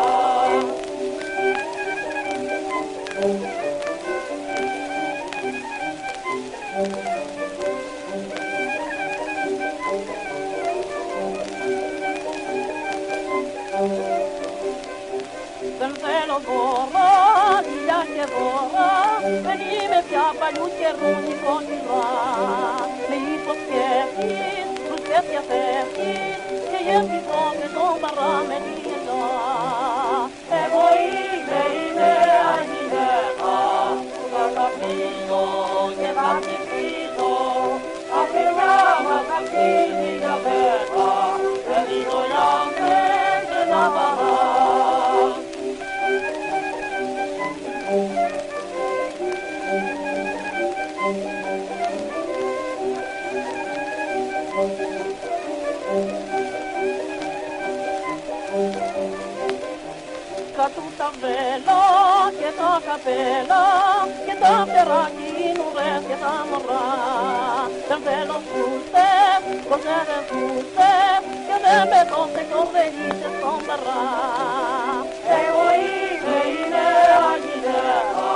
δώρα, 16.46 17.12
πια 17.84 18.00
και 18.14 18.26
δώρα, 18.34 18.92
δεν 19.46 19.60
είμαι 19.72 20.00
πια 20.08 20.26
παλιού 20.40 20.68
καιρού 20.78 21.12
νοικοκυρά. 21.24 22.10
Με 23.10 23.18
υποσχέθεις, 23.34 24.68
τους 24.86 25.02
τέτοια 25.10 25.42
θέσεις, 25.50 26.38
και 26.70 26.80
γέμιζω 26.86 27.44
με 27.60 27.68
το 27.76 27.86
παράμενη 28.02 28.74
γενιά. 28.86 29.28
Εγώ 30.64 30.84
είμαι 31.04 31.62
η 31.84 31.86
νέα 31.98 32.52
γυναίκα, 32.70 33.58
που 34.14 34.24
θα 34.34 34.46
καπνίζω 34.56 35.46
και 36.00 36.10
θα 36.18 36.30
ψηφίζω, 36.42 37.36
απειρά 38.20 38.78
μας 39.06 39.28
καπέλο 61.08 61.84
και 62.40 62.50
το 62.60 62.70
καπέλο 62.88 63.66
και 64.26 64.36
το 64.42 64.52
φτεράκι 64.70 65.32
μου 65.58 65.68
ρες 65.78 66.02
και 66.10 66.18
τα 66.24 66.34
μωρά. 66.50 66.88
Δεν 67.88 68.00
θέλω 68.06 68.38
φούστε, 68.48 69.10
ποτέ 69.70 69.98
δεν 70.10 70.22
φούστε 70.28 70.92
και 71.48 71.56
δεν 71.64 71.82
με 71.92 72.02
δώσε 72.10 72.44
κορδελίτες 72.52 73.34
στον 73.38 73.60
περά. 73.68 74.04
Εγώ 75.40 75.66
είμαι 75.80 76.38
η 76.58 76.62
νέα 76.74 77.28
γυναίκα 77.44 78.32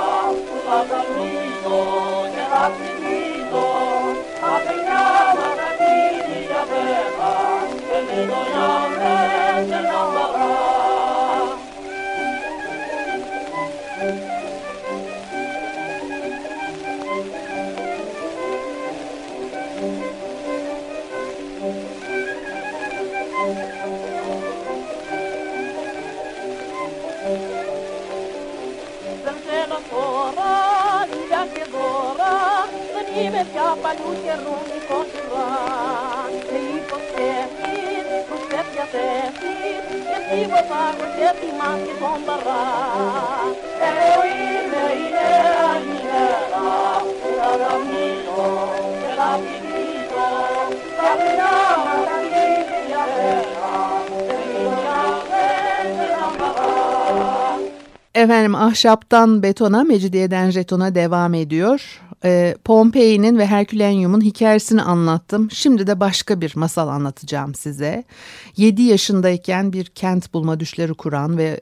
που 0.46 0.56
θα 0.66 0.78
καλμίζω 0.90 1.80
και 2.34 2.44
θα 2.52 2.64
ψηφίζω 2.74 3.68
απειλιά 4.52 5.06
τα 5.38 5.48
κατήρια 5.60 6.62
πέρα 6.70 7.34
και 7.88 7.98
με 8.06 8.18
το 8.30 8.40
γιάμε 8.50 9.14
και 9.68 9.80
τα 9.90 10.00
μωρά. 10.14 10.71
E 33.92 33.98
e 40.34 40.48
la 40.48 40.62
Efendim 58.14 58.54
ahşaptan 58.54 59.42
betona, 59.42 59.84
mecidiyeden 59.84 60.50
jetona 60.50 60.94
devam 60.94 61.34
ediyor. 61.34 62.02
Ee, 62.24 62.56
Pompei'nin 62.64 63.38
ve 63.38 63.46
Herkülenyum'un 63.46 64.20
hikayesini 64.20 64.82
anlattım. 64.82 65.50
Şimdi 65.50 65.86
de 65.86 66.00
başka 66.00 66.40
bir 66.40 66.52
masal 66.56 66.88
anlatacağım 66.88 67.54
size. 67.54 68.04
7 68.56 68.82
yaşındayken 68.82 69.72
bir 69.72 69.84
kent 69.84 70.34
bulma 70.34 70.60
düşleri 70.60 70.94
kuran 70.94 71.38
ve 71.38 71.60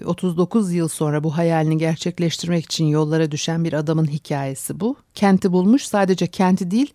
e, 0.00 0.04
39 0.04 0.72
yıl 0.72 0.88
sonra 0.88 1.24
bu 1.24 1.36
hayalini 1.36 1.78
gerçekleştirmek 1.78 2.64
için 2.64 2.84
yollara 2.84 3.30
düşen 3.30 3.64
bir 3.64 3.72
adamın 3.72 4.06
hikayesi 4.06 4.80
bu. 4.80 4.96
Kenti 5.14 5.52
bulmuş 5.52 5.82
sadece 5.82 6.26
kenti 6.26 6.70
değil 6.70 6.92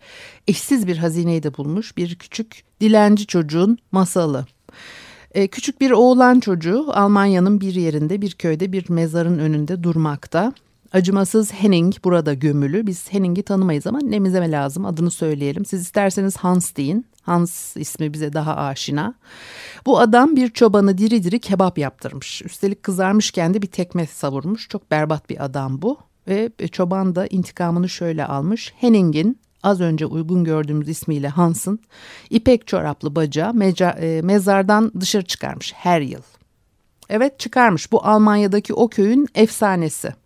eşsiz 0.48 0.86
bir 0.86 0.96
hazineyi 0.96 1.42
de 1.42 1.56
bulmuş 1.56 1.96
bir 1.96 2.14
küçük 2.14 2.64
dilenci 2.80 3.26
çocuğun 3.26 3.78
masalı. 3.92 4.46
E, 5.34 5.46
küçük 5.48 5.80
bir 5.80 5.90
oğlan 5.90 6.40
çocuğu 6.40 6.86
Almanya'nın 6.92 7.60
bir 7.60 7.74
yerinde 7.74 8.22
bir 8.22 8.32
köyde 8.32 8.72
bir 8.72 8.90
mezarın 8.90 9.38
önünde 9.38 9.82
durmakta. 9.82 10.52
Acımasız 10.94 11.52
Henning 11.52 11.94
burada 12.04 12.34
gömülü. 12.34 12.86
Biz 12.86 13.12
Henning'i 13.12 13.42
tanımayız 13.42 13.86
ama 13.86 13.98
nemize 14.02 14.50
lazım 14.50 14.84
adını 14.84 15.10
söyleyelim. 15.10 15.64
Siz 15.64 15.80
isterseniz 15.80 16.36
Hans 16.36 16.76
deyin. 16.76 17.06
Hans 17.22 17.76
ismi 17.76 18.12
bize 18.12 18.32
daha 18.32 18.56
aşina. 18.56 19.14
Bu 19.86 20.00
adam 20.00 20.36
bir 20.36 20.48
çobanı 20.48 20.98
diri 20.98 21.22
diri 21.22 21.38
kebap 21.40 21.78
yaptırmış. 21.78 22.42
Üstelik 22.42 22.82
kızarmışken 22.82 23.54
de 23.54 23.62
bir 23.62 23.66
tekme 23.66 24.06
savurmuş. 24.06 24.68
Çok 24.68 24.90
berbat 24.90 25.30
bir 25.30 25.44
adam 25.44 25.82
bu. 25.82 25.98
Ve 26.28 26.50
çoban 26.72 27.14
da 27.14 27.26
intikamını 27.26 27.88
şöyle 27.88 28.26
almış. 28.26 28.74
Henning'in 28.80 29.38
az 29.62 29.80
önce 29.80 30.06
uygun 30.06 30.44
gördüğümüz 30.44 30.88
ismiyle 30.88 31.28
Hans'ın 31.28 31.78
ipek 32.30 32.66
çoraplı 32.66 33.14
bacağı 33.14 33.54
meca, 33.54 33.90
e, 33.90 34.22
mezardan 34.22 34.92
dışarı 35.00 35.24
çıkarmış 35.24 35.72
her 35.76 36.00
yıl. 36.00 36.22
Evet 37.08 37.38
çıkarmış 37.38 37.92
bu 37.92 38.06
Almanya'daki 38.06 38.74
o 38.74 38.88
köyün 38.88 39.28
efsanesi. 39.34 40.23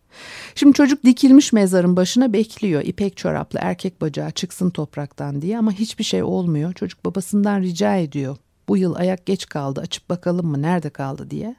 Şimdi 0.58 0.74
çocuk 0.74 1.04
dikilmiş 1.04 1.52
mezarın 1.52 1.96
başına 1.96 2.32
bekliyor 2.32 2.82
ipek 2.82 3.16
çoraplı 3.16 3.58
erkek 3.62 4.00
bacağı 4.00 4.30
çıksın 4.30 4.70
topraktan 4.70 5.42
diye 5.42 5.58
ama 5.58 5.72
hiçbir 5.72 6.04
şey 6.04 6.22
olmuyor. 6.22 6.72
Çocuk 6.72 7.04
babasından 7.04 7.60
rica 7.60 7.96
ediyor 7.96 8.36
bu 8.68 8.76
yıl 8.76 8.94
ayak 8.94 9.26
geç 9.26 9.46
kaldı 9.46 9.80
açıp 9.80 10.08
bakalım 10.08 10.46
mı 10.46 10.62
nerede 10.62 10.90
kaldı 10.90 11.30
diye. 11.30 11.56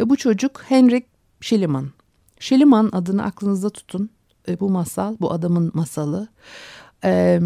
Ve 0.00 0.08
bu 0.08 0.16
çocuk 0.16 0.62
Henrik 0.68 1.06
Schliemann. 1.40 1.90
Schliemann 2.40 2.88
adını 2.92 3.22
aklınızda 3.24 3.70
tutun. 3.70 4.10
E, 4.48 4.60
bu 4.60 4.70
masal 4.70 5.16
bu 5.20 5.32
adamın 5.32 5.70
masalı 5.74 6.28
e, 7.04 7.40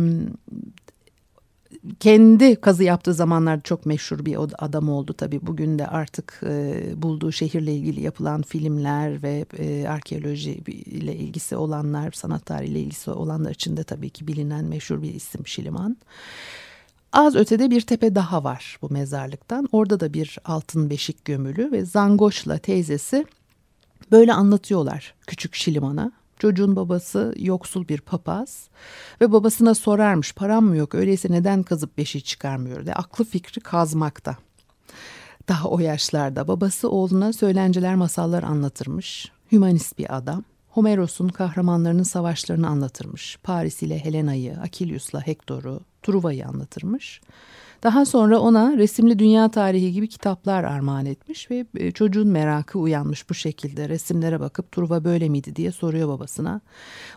kendi 2.01 2.57
kazı 2.57 2.85
yaptığı 2.85 3.14
zamanlarda 3.14 3.62
çok 3.62 3.87
meşhur 3.87 4.25
bir 4.25 4.37
adam 4.59 4.88
oldu 4.88 5.12
tabii. 5.12 5.46
Bugün 5.46 5.79
de 5.79 5.87
artık 5.87 6.40
e, 6.46 6.83
bulduğu 6.96 7.33
şehirle 7.33 7.75
ilgili 7.75 8.01
yapılan 8.01 8.42
filmler 8.42 9.22
ve 9.22 9.46
e, 9.59 9.88
arkeoloji 9.88 10.53
ile 10.87 11.16
ilgisi 11.16 11.57
olanlar, 11.57 12.12
sanat 12.12 12.46
tarihiyle 12.46 12.81
ilgisi 12.81 13.11
olanlar 13.11 13.51
için 13.51 13.77
de 13.77 13.85
tabii 13.85 14.11
ki 14.11 14.27
bilinen 14.27 14.64
meşhur 14.64 15.03
bir 15.03 15.14
isim 15.14 15.46
Şiliman. 15.46 15.96
Az 17.12 17.37
ötede 17.37 17.70
bir 17.70 17.81
tepe 17.81 18.14
daha 18.14 18.44
var 18.44 18.79
bu 18.83 18.90
mezarlıktan. 18.90 19.68
Orada 19.72 20.01
da 20.01 20.14
bir 20.14 20.38
altın 20.44 20.90
beşik 20.90 21.25
gömülü 21.25 21.72
ve 21.72 21.85
Zangoş'la 21.85 22.59
teyzesi 22.59 23.27
böyle 24.12 24.33
anlatıyorlar 24.33 25.14
küçük 25.27 25.55
Şiliman'a. 25.55 26.12
Çocuğun 26.38 26.77
babası 26.77 27.35
yoksul 27.37 27.88
bir 27.88 28.01
papaz 28.01 28.68
ve 29.20 29.33
babasına 29.33 29.75
sorarmış 29.75 30.35
param 30.35 30.64
mı 30.64 30.77
yok 30.77 30.94
öyleyse 30.94 31.29
neden 31.31 31.62
kazıp 31.62 31.99
beşi 31.99 32.22
çıkarmıyor 32.22 32.87
de 32.87 32.94
aklı 32.94 33.25
fikri 33.25 33.61
kazmakta. 33.61 34.37
Daha 35.49 35.68
o 35.68 35.79
yaşlarda 35.79 36.49
babası 36.49 36.90
oğluna 36.90 37.33
söylenceler 37.33 37.94
masallar 37.94 38.42
anlatırmış. 38.42 39.33
Hümanist 39.53 39.99
bir 39.99 40.16
adam. 40.16 40.44
Homeros'un 40.68 41.29
kahramanlarının 41.29 42.03
savaşlarını 42.03 42.68
anlatırmış. 42.68 43.38
Paris 43.42 43.83
ile 43.83 44.05
Helena'yı, 44.05 44.57
Akilius'la 44.62 45.27
Hektor'u, 45.27 45.81
Truva'yı 46.03 46.46
anlatırmış. 46.46 47.20
Daha 47.83 48.05
sonra 48.05 48.39
ona 48.39 48.77
resimli 48.77 49.19
dünya 49.19 49.49
tarihi 49.49 49.93
gibi 49.93 50.09
kitaplar 50.09 50.65
armağan 50.65 51.07
etmiş 51.07 51.51
ve 51.51 51.67
e, 51.77 51.91
çocuğun 51.91 52.29
merakı 52.29 52.79
uyanmış 52.79 53.31
bu 53.31 53.35
şekilde 53.35 53.89
resimlere 53.89 54.41
bakıp 54.41 54.73
Truva 54.73 55.05
böyle 55.05 55.29
miydi 55.29 55.57
diye 55.57 55.73
soruyor 55.73 56.09
babasına. 56.09 56.61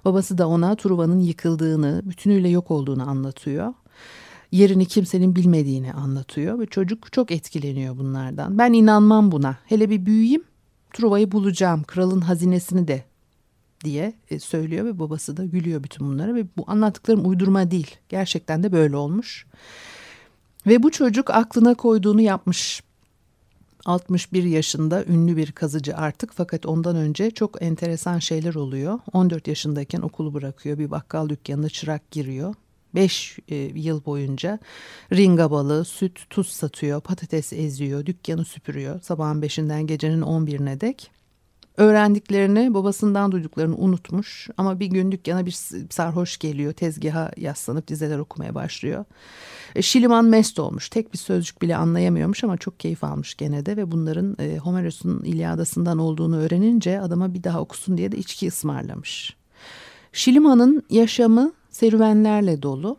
Babası 0.06 0.38
da 0.38 0.48
ona 0.48 0.76
Truva'nın 0.76 1.19
yıkıldığını, 1.19 2.02
bütünüyle 2.06 2.50
yok 2.50 2.72
olduğunu 2.72 3.10
anlatıyor. 3.10 3.74
Yerini 4.52 4.86
kimsenin 4.86 5.36
bilmediğini 5.36 5.93
anlatıyor 5.93 6.60
ve 6.60 6.65
çocuk 6.65 7.13
çok 7.13 7.32
etkileniyor 7.32 7.98
bunlardan. 7.98 8.58
Ben 8.58 8.74
inanmam 8.74 9.32
buna. 9.32 9.58
Hele 9.65 9.89
bir 9.89 10.06
büyüyeyim, 10.06 10.43
Truva'yı 10.93 11.32
bulacağım, 11.32 11.84
kralın 11.84 12.22
hazinesini 12.22 12.88
de 12.88 13.04
diye 13.84 14.13
e, 14.30 14.39
söylüyor 14.39 14.86
ve 14.86 15.00
babası 15.00 15.38
da 15.38 15.45
gülüyor 15.45 15.84
bütün 15.84 16.08
bunlara 16.08 16.36
ve 16.36 16.45
bu 16.58 16.63
anlattıklarım 16.67 17.30
uydurma 17.30 17.72
değil. 17.72 17.95
Gerçekten 18.10 18.63
de 18.63 18.72
böyle 18.72 18.95
olmuş. 18.95 19.45
Ve 20.69 20.84
bu 20.84 20.91
çocuk 20.91 21.29
aklına 21.29 21.73
koyduğunu 21.73 22.21
yapmış. 22.21 22.84
61 23.86 24.43
yaşında 24.43 25.05
ünlü 25.05 25.38
bir 25.38 25.51
kazıcı 25.51 25.97
artık 25.97 26.32
fakat 26.34 26.65
ondan 26.65 26.95
önce 26.95 27.32
çok 27.32 27.62
enteresan 27.62 28.19
şeyler 28.19 28.55
oluyor. 28.55 28.99
14 29.13 29.47
yaşındayken 29.47 30.01
okulu 30.01 30.34
bırakıyor 30.34 30.77
bir 30.77 30.91
bakkal 30.91 31.29
dükkanına 31.29 31.69
çırak 31.69 32.12
giriyor. 32.12 32.55
5 32.95 33.39
e, 33.47 33.55
yıl 33.55 34.05
boyunca 34.05 34.60
ringa 35.13 35.51
balığı, 35.51 35.86
süt, 35.86 36.29
tuz 36.29 36.47
satıyor, 36.47 37.01
patates 37.01 37.53
eziyor, 37.53 38.05
dükkanı 38.05 38.45
süpürüyor 38.45 39.01
sabahın 39.01 39.41
5'inden 39.41 39.82
gecenin 39.82 40.21
11'ine 40.21 40.82
dek. 40.82 41.12
Öğrendiklerini 41.77 42.73
babasından 42.73 43.32
duyduklarını 43.32 43.77
unutmuş 43.77 44.49
ama 44.58 44.79
bir 44.79 44.88
gün 44.88 45.12
dükkana 45.12 45.45
bir 45.45 45.58
sarhoş 45.89 46.38
geliyor 46.38 46.73
tezgaha 46.73 47.32
yaslanıp 47.38 47.88
dizeler 47.88 48.19
okumaya 48.19 48.55
başlıyor. 48.55 49.05
E, 49.75 49.82
Şiliman 49.82 50.25
mest 50.25 50.60
olmuş 50.60 50.89
tek 50.89 51.13
bir 51.13 51.17
sözcük 51.17 51.62
bile 51.62 51.75
anlayamıyormuş 51.75 52.43
ama 52.43 52.58
çok 52.58 52.79
keyif 52.79 53.03
almış 53.03 53.36
gene 53.36 53.65
de 53.65 53.77
ve 53.77 53.91
bunların 53.91 54.36
e, 54.39 54.58
Homeros'un 54.58 55.23
İlyadası'ndan 55.23 55.97
olduğunu 55.97 56.38
öğrenince 56.38 57.01
adama 57.01 57.34
bir 57.34 57.43
daha 57.43 57.62
okusun 57.62 57.97
diye 57.97 58.12
de 58.12 58.17
içki 58.17 58.47
ısmarlamış. 58.47 59.36
Şiliman'ın 60.13 60.84
yaşamı 60.89 61.53
serüvenlerle 61.69 62.62
dolu. 62.62 62.97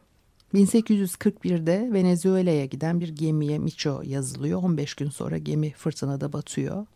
1841'de 0.55 1.89
Venezuela'ya 1.93 2.65
giden 2.65 3.01
bir 3.01 3.09
gemiye 3.09 3.59
Micho 3.59 4.03
yazılıyor. 4.05 4.63
15 4.63 4.95
gün 4.95 5.11
sonra 5.11 5.39
gemi 5.39 5.73
fırtınada 5.73 6.33
batıyor. 6.33 6.87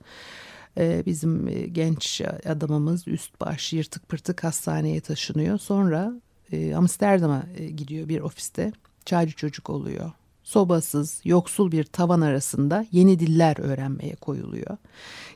Ee, 0.79 1.03
bizim 1.07 1.49
e, 1.49 1.53
genç 1.53 2.23
adamımız 2.47 3.09
üst 3.09 3.41
baş 3.41 3.73
yırtık 3.73 4.09
pırtık 4.09 4.45
hastaneye 4.45 5.01
taşınıyor. 5.01 5.59
Sonra 5.59 6.13
e, 6.53 6.75
Amsterdam'a 6.75 7.47
e, 7.57 7.67
gidiyor 7.67 8.09
bir 8.09 8.21
ofiste. 8.21 8.73
Çaycı 9.07 9.37
çocuk 9.37 9.71
oluyor. 9.71 10.13
Sobasız, 10.45 11.21
yoksul 11.25 11.73
bir 11.73 11.85
tavan 11.85 12.21
arasında 12.21 12.87
yeni 12.93 13.19
diller 13.19 13.57
öğrenmeye 13.59 14.15
koyuluyor. 14.15 14.77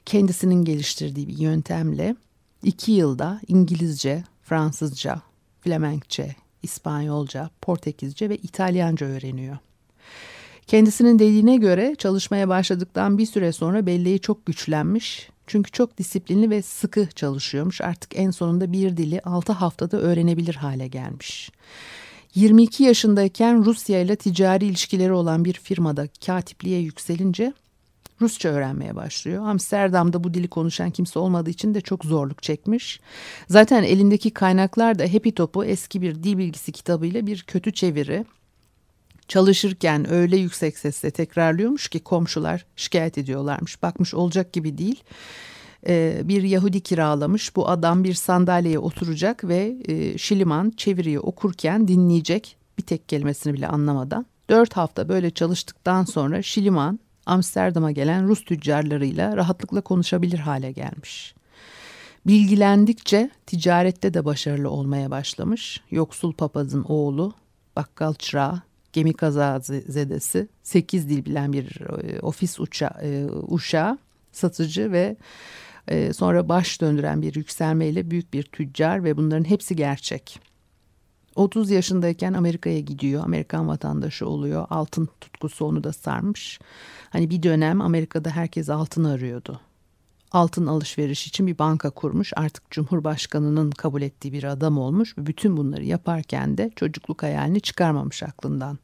Kendisinin 0.06 0.64
geliştirdiği 0.64 1.28
bir 1.28 1.38
yöntemle 1.38 2.16
iki 2.62 2.92
yılda 2.92 3.40
İngilizce, 3.48 4.24
Fransızca, 4.42 5.22
Flemenkçe, 5.60 6.36
İspanyolca, 6.62 7.50
Portekizce 7.62 8.28
ve 8.28 8.36
İtalyanca 8.36 9.06
öğreniyor. 9.06 9.58
Kendisinin 10.66 11.18
dediğine 11.18 11.56
göre 11.56 11.94
çalışmaya 11.98 12.48
başladıktan 12.48 13.18
bir 13.18 13.26
süre 13.26 13.52
sonra 13.52 13.86
belleği 13.86 14.20
çok 14.20 14.46
güçlenmiş. 14.46 15.30
Çünkü 15.46 15.70
çok 15.70 15.98
disiplinli 15.98 16.50
ve 16.50 16.62
sıkı 16.62 17.06
çalışıyormuş. 17.06 17.80
Artık 17.80 18.16
en 18.16 18.30
sonunda 18.30 18.72
bir 18.72 18.96
dili 18.96 19.20
6 19.20 19.52
haftada 19.52 19.96
öğrenebilir 19.96 20.54
hale 20.54 20.88
gelmiş. 20.88 21.50
22 22.38 22.84
yaşındayken 22.84 23.64
Rusya 23.64 24.00
ile 24.00 24.16
ticari 24.16 24.66
ilişkileri 24.66 25.12
olan 25.12 25.44
bir 25.44 25.52
firmada 25.52 26.08
katipliğe 26.26 26.80
yükselince 26.80 27.52
Rusça 28.20 28.48
öğrenmeye 28.48 28.96
başlıyor. 28.96 29.48
Amsterdam'da 29.48 30.24
bu 30.24 30.34
dili 30.34 30.48
konuşan 30.48 30.90
kimse 30.90 31.18
olmadığı 31.18 31.50
için 31.50 31.74
de 31.74 31.80
çok 31.80 32.04
zorluk 32.04 32.42
çekmiş. 32.42 33.00
Zaten 33.48 33.82
elindeki 33.82 34.30
kaynaklar 34.30 34.98
da 34.98 35.14
Happy 35.14 35.30
Top'u 35.30 35.64
eski 35.64 36.02
bir 36.02 36.14
dil 36.14 36.38
bilgisi 36.38 36.72
kitabıyla 36.72 37.26
bir 37.26 37.42
kötü 37.42 37.72
çeviri 37.72 38.24
Çalışırken 39.28 40.12
öyle 40.12 40.36
yüksek 40.36 40.78
sesle 40.78 41.10
tekrarlıyormuş 41.10 41.88
ki 41.88 42.00
komşular 42.00 42.66
şikayet 42.76 43.18
ediyorlarmış. 43.18 43.82
Bakmış 43.82 44.14
olacak 44.14 44.52
gibi 44.52 44.78
değil. 44.78 45.02
Ee, 45.86 46.20
bir 46.24 46.42
Yahudi 46.42 46.80
kiralamış. 46.80 47.56
Bu 47.56 47.68
adam 47.68 48.04
bir 48.04 48.14
sandalyeye 48.14 48.78
oturacak 48.78 49.44
ve 49.44 49.76
e, 49.88 50.18
Şiliman 50.18 50.70
çeviriyi 50.76 51.20
okurken 51.20 51.88
dinleyecek 51.88 52.56
bir 52.78 52.82
tek 52.82 53.08
kelimesini 53.08 53.52
bile 53.52 53.68
anlamadan. 53.68 54.26
Dört 54.50 54.76
hafta 54.76 55.08
böyle 55.08 55.30
çalıştıktan 55.30 56.04
sonra 56.04 56.42
Şiliman 56.42 57.00
Amsterdam'a 57.26 57.90
gelen 57.90 58.28
Rus 58.28 58.44
tüccarlarıyla 58.44 59.36
rahatlıkla 59.36 59.80
konuşabilir 59.80 60.38
hale 60.38 60.72
gelmiş. 60.72 61.34
Bilgilendikçe 62.26 63.30
ticarette 63.46 64.14
de 64.14 64.24
başarılı 64.24 64.70
olmaya 64.70 65.10
başlamış. 65.10 65.80
Yoksul 65.90 66.32
papazın 66.32 66.84
oğlu, 66.88 67.34
bakkal 67.76 68.14
çırağı, 68.14 68.62
gemi 68.92 69.12
kazazedesi, 69.12 70.48
sekiz 70.62 71.08
dil 71.08 71.24
bilen 71.24 71.52
bir 71.52 71.80
e, 71.80 72.20
ofis 72.20 72.60
uça, 72.60 72.90
e, 73.02 73.26
uşağı, 73.48 73.98
satıcı 74.32 74.92
ve 74.92 75.16
e, 75.88 76.12
sonra 76.12 76.48
baş 76.48 76.80
döndüren 76.80 77.22
bir 77.22 77.34
yükselmeyle 77.34 78.10
büyük 78.10 78.32
bir 78.32 78.42
tüccar 78.42 79.04
ve 79.04 79.16
bunların 79.16 79.44
hepsi 79.44 79.76
gerçek. 79.76 80.40
30 81.36 81.70
yaşındayken 81.70 82.32
Amerika'ya 82.32 82.80
gidiyor. 82.80 83.24
Amerikan 83.24 83.68
vatandaşı 83.68 84.28
oluyor. 84.28 84.66
Altın 84.70 85.08
tutkusu 85.20 85.64
onu 85.64 85.84
da 85.84 85.92
sarmış. 85.92 86.60
Hani 87.10 87.30
bir 87.30 87.42
dönem 87.42 87.80
Amerika'da 87.80 88.30
herkes 88.30 88.70
altın 88.70 89.04
arıyordu. 89.04 89.60
Altın 90.32 90.66
alışveriş 90.66 91.26
için 91.26 91.46
bir 91.46 91.58
banka 91.58 91.90
kurmuş. 91.90 92.32
Artık 92.36 92.70
Cumhurbaşkanının 92.70 93.70
kabul 93.70 94.02
ettiği 94.02 94.32
bir 94.32 94.44
adam 94.44 94.78
olmuş. 94.78 95.14
Bütün 95.18 95.56
bunları 95.56 95.84
yaparken 95.84 96.58
de 96.58 96.70
çocukluk 96.76 97.22
hayalini 97.22 97.60
çıkarmamış 97.60 98.22
aklından. 98.22 98.78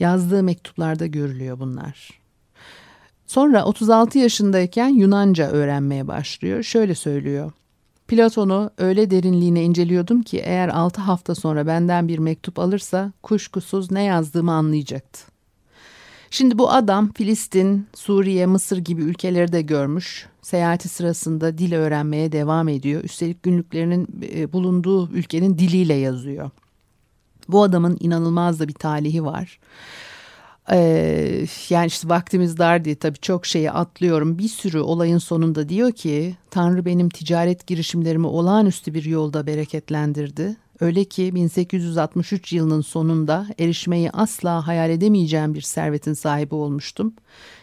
Yazdığı 0.00 0.42
mektuplarda 0.42 1.06
görülüyor 1.06 1.58
bunlar. 1.58 2.23
Sonra 3.26 3.64
36 3.64 4.18
yaşındayken 4.18 4.88
Yunanca 4.88 5.48
öğrenmeye 5.48 6.08
başlıyor. 6.08 6.62
Şöyle 6.62 6.94
söylüyor. 6.94 7.52
Platon'u 8.08 8.70
öyle 8.78 9.10
derinliğine 9.10 9.62
inceliyordum 9.62 10.22
ki 10.22 10.38
eğer 10.38 10.68
6 10.68 11.00
hafta 11.00 11.34
sonra 11.34 11.66
benden 11.66 12.08
bir 12.08 12.18
mektup 12.18 12.58
alırsa 12.58 13.12
kuşkusuz 13.22 13.90
ne 13.90 14.02
yazdığımı 14.02 14.52
anlayacaktı. 14.52 15.34
Şimdi 16.30 16.58
bu 16.58 16.70
adam 16.70 17.12
Filistin, 17.12 17.86
Suriye, 17.94 18.46
Mısır 18.46 18.78
gibi 18.78 19.02
ülkeleri 19.02 19.52
de 19.52 19.62
görmüş. 19.62 20.26
Seyahati 20.42 20.88
sırasında 20.88 21.58
dil 21.58 21.72
öğrenmeye 21.72 22.32
devam 22.32 22.68
ediyor. 22.68 23.04
Üstelik 23.04 23.42
günlüklerinin 23.42 24.08
e, 24.34 24.52
bulunduğu 24.52 25.10
ülkenin 25.10 25.58
diliyle 25.58 25.94
yazıyor. 25.94 26.50
Bu 27.48 27.62
adamın 27.62 27.96
inanılmaz 28.00 28.60
da 28.60 28.68
bir 28.68 28.72
talihi 28.72 29.24
var. 29.24 29.58
Yani 31.68 31.86
işte 31.86 32.08
vaktimiz 32.08 32.58
dar 32.58 32.84
diye 32.84 32.94
tabii 32.94 33.18
çok 33.18 33.46
şeyi 33.46 33.70
atlıyorum. 33.70 34.38
Bir 34.38 34.48
sürü 34.48 34.80
olayın 34.80 35.18
sonunda 35.18 35.68
diyor 35.68 35.92
ki 35.92 36.36
Tanrı 36.50 36.84
benim 36.84 37.08
ticaret 37.08 37.66
girişimlerimi 37.66 38.26
olağanüstü 38.26 38.94
bir 38.94 39.04
yolda 39.04 39.46
bereketlendirdi. 39.46 40.56
Öyle 40.80 41.04
ki 41.04 41.34
1863 41.34 42.52
yılının 42.52 42.80
sonunda 42.80 43.46
erişmeyi 43.58 44.10
asla 44.10 44.66
hayal 44.66 44.90
edemeyeceğim 44.90 45.54
bir 45.54 45.60
servetin 45.60 46.12
sahibi 46.12 46.54
olmuştum. 46.54 47.14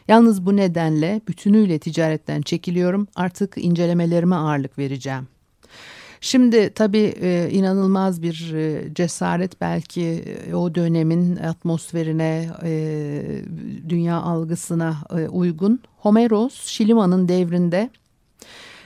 Yalnız 0.07 0.45
bu 0.45 0.55
nedenle 0.57 1.21
bütünüyle 1.27 1.79
ticaretten 1.79 2.41
çekiliyorum. 2.41 3.07
Artık 3.15 3.53
incelemelerime 3.57 4.35
ağırlık 4.35 4.77
vereceğim. 4.77 5.27
Şimdi 6.23 6.73
tabii 6.73 7.13
e, 7.21 7.49
inanılmaz 7.51 8.21
bir 8.21 8.53
e, 8.53 8.93
cesaret 8.93 9.61
belki 9.61 10.03
e, 10.03 10.55
o 10.55 10.75
dönemin 10.75 11.35
atmosferine, 11.35 12.49
dünya 13.89 14.21
algısına 14.21 14.97
uygun. 15.31 15.79
Homeros, 15.97 16.65
Şiliman'ın 16.65 17.27
devrinde 17.27 17.89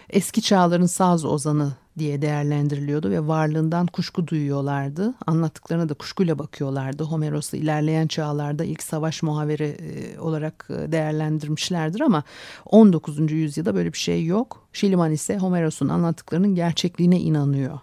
eski 0.10 0.42
çağların 0.42 0.86
saz 0.86 1.26
ozanı 1.26 1.74
diye 2.00 2.22
değerlendiriliyordu 2.22 3.10
ve 3.10 3.28
varlığından 3.28 3.88
kuşku 3.88 4.28
duyuyorlardı. 4.28 5.14
Anlattıklarına 5.28 5.90
da 5.90 5.94
kuşkuyla 5.94 6.40
bakıyorlardı. 6.40 7.04
Homeros'u 7.04 7.58
ilerleyen 7.58 8.08
çağlarda 8.08 8.64
ilk 8.64 8.84
savaş 8.84 9.24
muhaveri 9.24 9.64
e, 9.64 10.20
olarak 10.20 10.68
e, 10.70 10.92
değerlendirmişlerdir 10.92 12.02
ama 12.02 12.24
19. 12.66 13.32
yüzyılda 13.32 13.76
böyle 13.76 13.94
bir 13.94 13.98
şey 13.98 14.26
yok. 14.26 14.68
Şiliman 14.74 15.12
ise 15.12 15.38
Homeros'un 15.38 15.90
anlattıklarının 15.90 16.56
gerçekliğine 16.56 17.20
inanıyor 17.20 17.80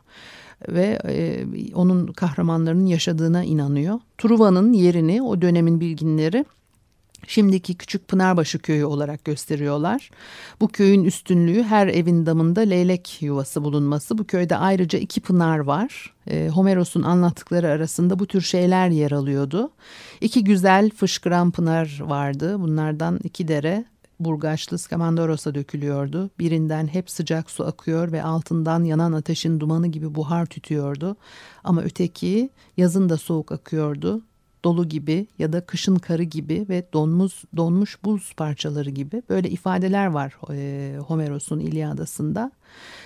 ve 0.69 0.99
e, 1.09 1.45
onun 1.75 2.07
kahramanlarının 2.07 2.87
yaşadığına 2.87 3.45
inanıyor. 3.45 4.01
Truva'nın 4.19 4.73
yerini 4.73 5.23
o 5.23 5.43
dönemin 5.43 5.81
bilginleri 5.81 6.45
şimdiki 7.27 7.75
Küçük 7.75 8.09
Pınarbaşı 8.09 8.59
köyü 8.59 8.85
olarak 8.85 9.25
gösteriyorlar. 9.25 10.11
Bu 10.61 10.69
köyün 10.69 11.05
üstünlüğü 11.05 11.63
her 11.63 11.87
evin 11.87 12.27
damında 12.27 12.61
leylek 12.61 13.23
yuvası 13.23 13.65
bulunması. 13.65 14.19
Bu 14.19 14.25
köyde 14.25 14.57
ayrıca 14.57 14.99
iki 14.99 15.21
pınar 15.21 15.59
var. 15.59 16.15
E, 16.27 16.49
Homeros'un 16.49 17.03
anlattıkları 17.03 17.69
arasında 17.69 18.19
bu 18.19 18.27
tür 18.27 18.41
şeyler 18.41 18.89
yer 18.89 19.11
alıyordu. 19.11 19.71
İki 20.21 20.45
güzel 20.45 20.91
fışkıran 20.91 21.51
pınar 21.51 22.01
vardı. 22.03 22.61
Bunlardan 22.61 23.21
iki 23.25 23.49
dere 23.49 23.85
Burgaçlı 24.21 24.79
Skamandoros'a 24.79 25.55
dökülüyordu. 25.55 26.31
Birinden 26.39 26.87
hep 26.87 27.11
sıcak 27.11 27.51
su 27.51 27.65
akıyor 27.65 28.13
ve 28.13 28.23
altından 28.23 28.85
yanan 28.85 29.13
ateşin 29.13 29.61
dumanı 29.61 29.87
gibi 29.87 30.15
buhar 30.15 30.47
tütüyordu. 30.47 31.17
Ama 31.65 31.83
öteki 31.83 32.51
yazın 32.77 33.09
da 33.09 33.17
soğuk 33.17 33.53
akıyordu 33.53 34.23
dolu 34.65 34.89
gibi 34.89 35.27
ya 35.39 35.53
da 35.53 35.67
kışın 35.67 35.97
karı 35.97 36.23
gibi 36.23 36.67
ve 36.69 36.85
donmuş 36.93 37.45
donmuş 37.57 38.05
buz 38.05 38.33
parçaları 38.37 38.91
gibi 38.91 39.23
böyle 39.29 39.51
ifadeler 39.51 40.07
var 40.07 40.37
e, 40.51 40.97
Homeros'un 40.99 41.61
İlyadası'nda. 41.61 42.53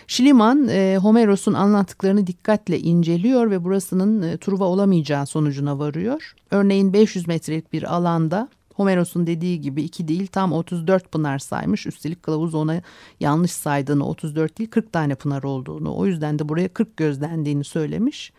Şiliman 0.06 0.68
e, 0.68 0.98
Homeros'un 1.02 1.52
anlattıklarını 1.52 2.26
dikkatle 2.26 2.80
inceliyor 2.80 3.50
ve 3.50 3.64
burasının 3.64 4.22
e, 4.22 4.36
Truva 4.36 4.64
olamayacağı 4.64 5.26
sonucuna 5.26 5.78
varıyor. 5.78 6.34
Örneğin 6.50 6.92
500 6.92 7.28
metrelik 7.28 7.72
bir 7.72 7.94
alanda 7.94 8.48
Homeros'un 8.74 9.26
dediği 9.26 9.60
gibi 9.60 9.82
iki 9.82 10.08
değil 10.08 10.26
tam 10.26 10.52
34 10.52 11.12
pınar 11.12 11.38
saymış. 11.38 11.86
Üstelik 11.86 12.22
kılavuz 12.22 12.54
ona 12.54 12.82
yanlış 13.20 13.52
saydığını 13.52 14.08
34 14.08 14.58
değil 14.58 14.70
40 14.70 14.92
tane 14.92 15.14
pınar 15.14 15.42
olduğunu 15.42 15.96
o 15.96 16.06
yüzden 16.06 16.38
de 16.38 16.48
buraya 16.48 16.68
40 16.68 16.96
gözlendiğini 16.96 17.64
söylemiş. 17.64 18.32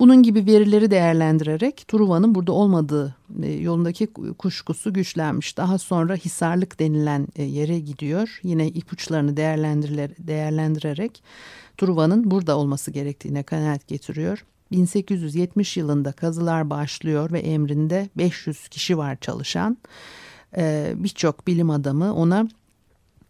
Bunun 0.00 0.22
gibi 0.22 0.46
verileri 0.46 0.90
değerlendirerek 0.90 1.88
Truva'nın 1.88 2.34
burada 2.34 2.52
olmadığı 2.52 3.16
e, 3.42 3.52
yolundaki 3.52 4.06
kuşkusu 4.38 4.92
güçlenmiş. 4.92 5.56
Daha 5.56 5.78
sonra 5.78 6.14
Hisarlık 6.14 6.80
denilen 6.80 7.28
e, 7.36 7.42
yere 7.42 7.78
gidiyor. 7.78 8.40
Yine 8.42 8.68
ipuçlarını 8.68 9.36
değerlendirerek 10.18 11.22
Truva'nın 11.78 12.30
burada 12.30 12.58
olması 12.58 12.90
gerektiğine 12.90 13.42
kanaat 13.42 13.88
getiriyor. 13.88 14.44
1870 14.72 15.76
yılında 15.76 16.12
kazılar 16.12 16.70
başlıyor 16.70 17.32
ve 17.32 17.40
emrinde 17.40 18.08
500 18.16 18.68
kişi 18.68 18.98
var 18.98 19.16
çalışan. 19.20 19.78
Ee, 20.56 20.92
Birçok 20.96 21.46
bilim 21.46 21.70
adamı 21.70 22.14
ona 22.14 22.48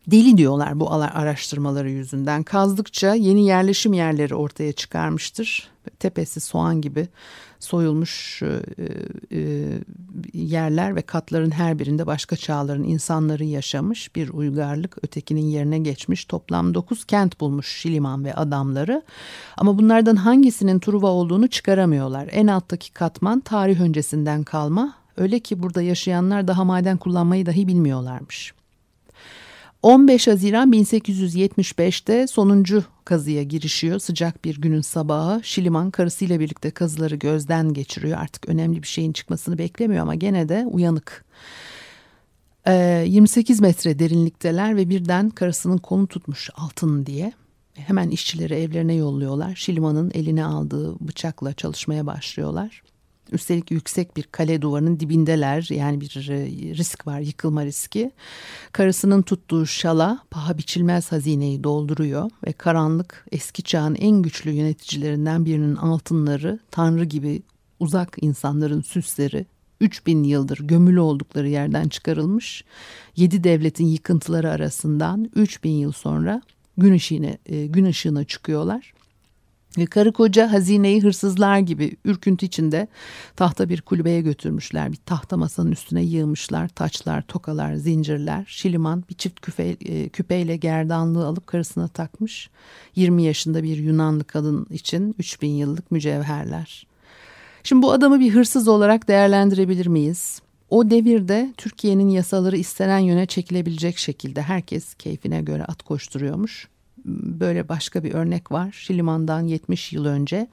deli 0.07 0.37
diyorlar 0.37 0.81
bu 0.81 0.93
araştırmaları 0.93 1.91
yüzünden. 1.91 2.43
Kazdıkça 2.43 3.15
yeni 3.15 3.47
yerleşim 3.47 3.93
yerleri 3.93 4.35
ortaya 4.35 4.73
çıkarmıştır. 4.73 5.69
Tepesi 5.99 6.41
soğan 6.41 6.81
gibi 6.81 7.09
soyulmuş 7.59 8.43
e, 8.43 8.61
e, 9.33 9.69
yerler 10.33 10.97
ve 10.97 11.03
katların 11.03 11.51
her 11.51 11.79
birinde 11.79 12.07
başka 12.07 12.37
çağların 12.37 12.85
insanları 12.85 13.45
yaşamış 13.45 14.17
bir 14.17 14.29
uygarlık 14.29 15.05
ötekinin 15.05 15.47
yerine 15.47 15.79
geçmiş. 15.79 16.25
Toplam 16.25 16.75
9 16.75 17.05
kent 17.05 17.41
bulmuş 17.41 17.69
Şiliman 17.69 18.25
ve 18.25 18.35
adamları. 18.35 19.03
Ama 19.57 19.79
bunlardan 19.79 20.17
hangisinin 20.17 20.79
Truva 20.79 21.09
olduğunu 21.09 21.49
çıkaramıyorlar. 21.49 22.29
En 22.33 22.47
alttaki 22.47 22.93
katman 22.93 23.41
tarih 23.41 23.81
öncesinden 23.81 24.43
kalma. 24.43 24.95
Öyle 25.17 25.39
ki 25.39 25.63
burada 25.63 25.83
yaşayanlar 25.83 26.49
daha 26.49 26.65
maden 26.65 26.97
kullanmayı 26.97 27.47
dahi 27.47 27.69
bilmiyorlarmış. 27.69 28.55
15 29.83 30.29
Haziran 30.29 30.73
1875'te 30.73 32.27
sonuncu 32.27 32.85
kazıya 33.05 33.43
girişiyor. 33.43 33.99
Sıcak 33.99 34.45
bir 34.45 34.61
günün 34.61 34.81
sabahı 34.81 35.41
Şiliman 35.45 35.91
karısıyla 35.91 36.41
birlikte 36.41 36.71
kazıları 36.71 37.17
gözden 37.17 37.73
geçiriyor. 37.73 38.19
Artık 38.19 38.49
önemli 38.49 38.83
bir 38.83 38.89
şeyin 38.89 39.13
çıkmasını 39.13 39.59
beklemiyor 39.59 40.03
ama 40.03 40.15
gene 40.15 40.49
de 40.49 40.67
uyanık. 40.71 41.25
Ee, 42.67 43.05
28 43.07 43.61
metre 43.61 43.99
derinlikteler 43.99 44.77
ve 44.77 44.89
birden 44.89 45.31
karısının 45.31 45.79
kolunu 45.79 46.07
tutmuş 46.07 46.51
altın 46.55 47.07
diye. 47.07 47.33
Hemen 47.75 48.11
işçileri 48.11 48.55
evlerine 48.55 48.95
yolluyorlar. 48.95 49.55
Şiliman'ın 49.55 50.11
eline 50.15 50.45
aldığı 50.45 51.01
bıçakla 51.01 51.53
çalışmaya 51.53 52.07
başlıyorlar. 52.07 52.83
Üstelik 53.33 53.71
yüksek 53.71 54.17
bir 54.17 54.23
kale 54.23 54.63
duvarının 54.63 55.01
dibindeler. 55.01 55.69
Yani 55.71 56.01
bir 56.01 56.29
e, 56.31 56.47
risk 56.75 57.07
var, 57.07 57.21
yıkılma 57.21 57.65
riski. 57.65 58.11
Karısının 58.73 59.23
tuttuğu 59.23 59.67
şala 59.67 60.19
paha 60.31 60.59
biçilmez 60.59 61.13
hazineyi 61.13 61.65
dolduruyor 61.65 62.31
ve 62.47 62.53
karanlık 62.53 63.27
eski 63.33 63.63
çağın 63.63 63.95
en 63.95 64.23
güçlü 64.23 64.51
yöneticilerinden 64.51 65.45
birinin 65.45 65.77
altınları 65.77 66.59
tanrı 66.71 67.05
gibi 67.05 67.43
uzak 67.81 68.17
insanların 68.21 68.81
süsleri 68.81 69.47
3000 69.81 70.25
yıldır 70.25 70.59
gömülü 70.59 71.01
oldukları 71.01 71.49
yerden 71.49 71.89
çıkarılmış. 71.89 72.65
7 73.17 73.45
devletin 73.45 73.87
yıkıntıları 73.87 74.51
arasından 74.51 75.31
3000 75.35 75.71
yıl 75.71 75.93
sonra 75.93 76.43
gün 76.77 76.93
ışığına, 76.93 77.37
e, 77.47 77.67
gün 77.67 77.85
ışığına 77.85 78.25
çıkıyorlar. 78.25 78.93
Karı 79.91 80.13
koca 80.13 80.53
hazineyi 80.53 81.03
hırsızlar 81.03 81.59
gibi 81.59 81.97
ürküntü 82.05 82.47
içinde 82.47 82.89
tahta 83.37 83.69
bir 83.69 83.81
kulübeye 83.81 84.21
götürmüşler. 84.21 84.93
Bir 84.93 84.97
tahta 84.97 85.37
masanın 85.37 85.73
üstüne 85.73 86.03
yığmışlar. 86.03 86.69
Taçlar, 86.69 87.23
tokalar, 87.23 87.75
zincirler. 87.75 88.45
Şiliman 88.49 89.05
bir 89.11 89.15
çift 89.15 89.41
küfe, 89.41 89.77
e, 89.85 90.09
küpeyle 90.09 90.57
gerdanlığı 90.57 91.27
alıp 91.27 91.47
karısına 91.47 91.89
takmış. 91.89 92.51
20 92.97 93.23
yaşında 93.23 93.63
bir 93.63 93.77
Yunanlı 93.77 94.25
kadın 94.25 94.67
için 94.71 95.15
3000 95.19 95.49
yıllık 95.49 95.91
mücevherler. 95.91 96.87
Şimdi 97.63 97.83
bu 97.83 97.93
adamı 97.93 98.21
bir 98.21 98.31
hırsız 98.31 98.69
olarak 98.69 99.09
değerlendirebilir 99.09 99.87
miyiz? 99.87 100.43
O 100.71 100.91
devirde 100.91 101.55
Türkiye'nin 101.57 102.09
yasaları 102.09 102.57
istenen 102.57 102.99
yöne 102.99 103.27
çekilebilecek 103.27 103.99
şekilde 103.99 104.43
herkes 104.43 104.95
keyfine 104.95 105.43
göre 105.43 105.65
at 105.65 105.83
koşturuyormuş 105.83 106.69
böyle 107.05 107.69
başka 107.69 108.05
bir 108.05 108.15
örnek 108.15 108.53
var. 108.53 108.73
Şiliman'dan 108.73 109.41
70 109.41 109.93
yıl 109.93 110.05
önce 110.05 110.49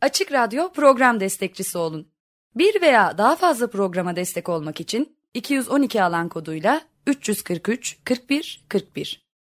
Açık 0.00 0.32
Radyo 0.32 0.72
program 0.72 1.20
destekçisi 1.20 1.78
olun. 1.78 2.08
Bir 2.54 2.82
veya 2.82 3.18
daha 3.18 3.36
fazla 3.36 3.70
programa 3.70 4.16
destek 4.16 4.48
olmak 4.48 4.80
için 4.80 5.16
212 5.34 6.02
alan 6.02 6.28
koduyla 6.28 6.80
343 7.14 8.00
41 8.04 8.64
41 8.68 9.27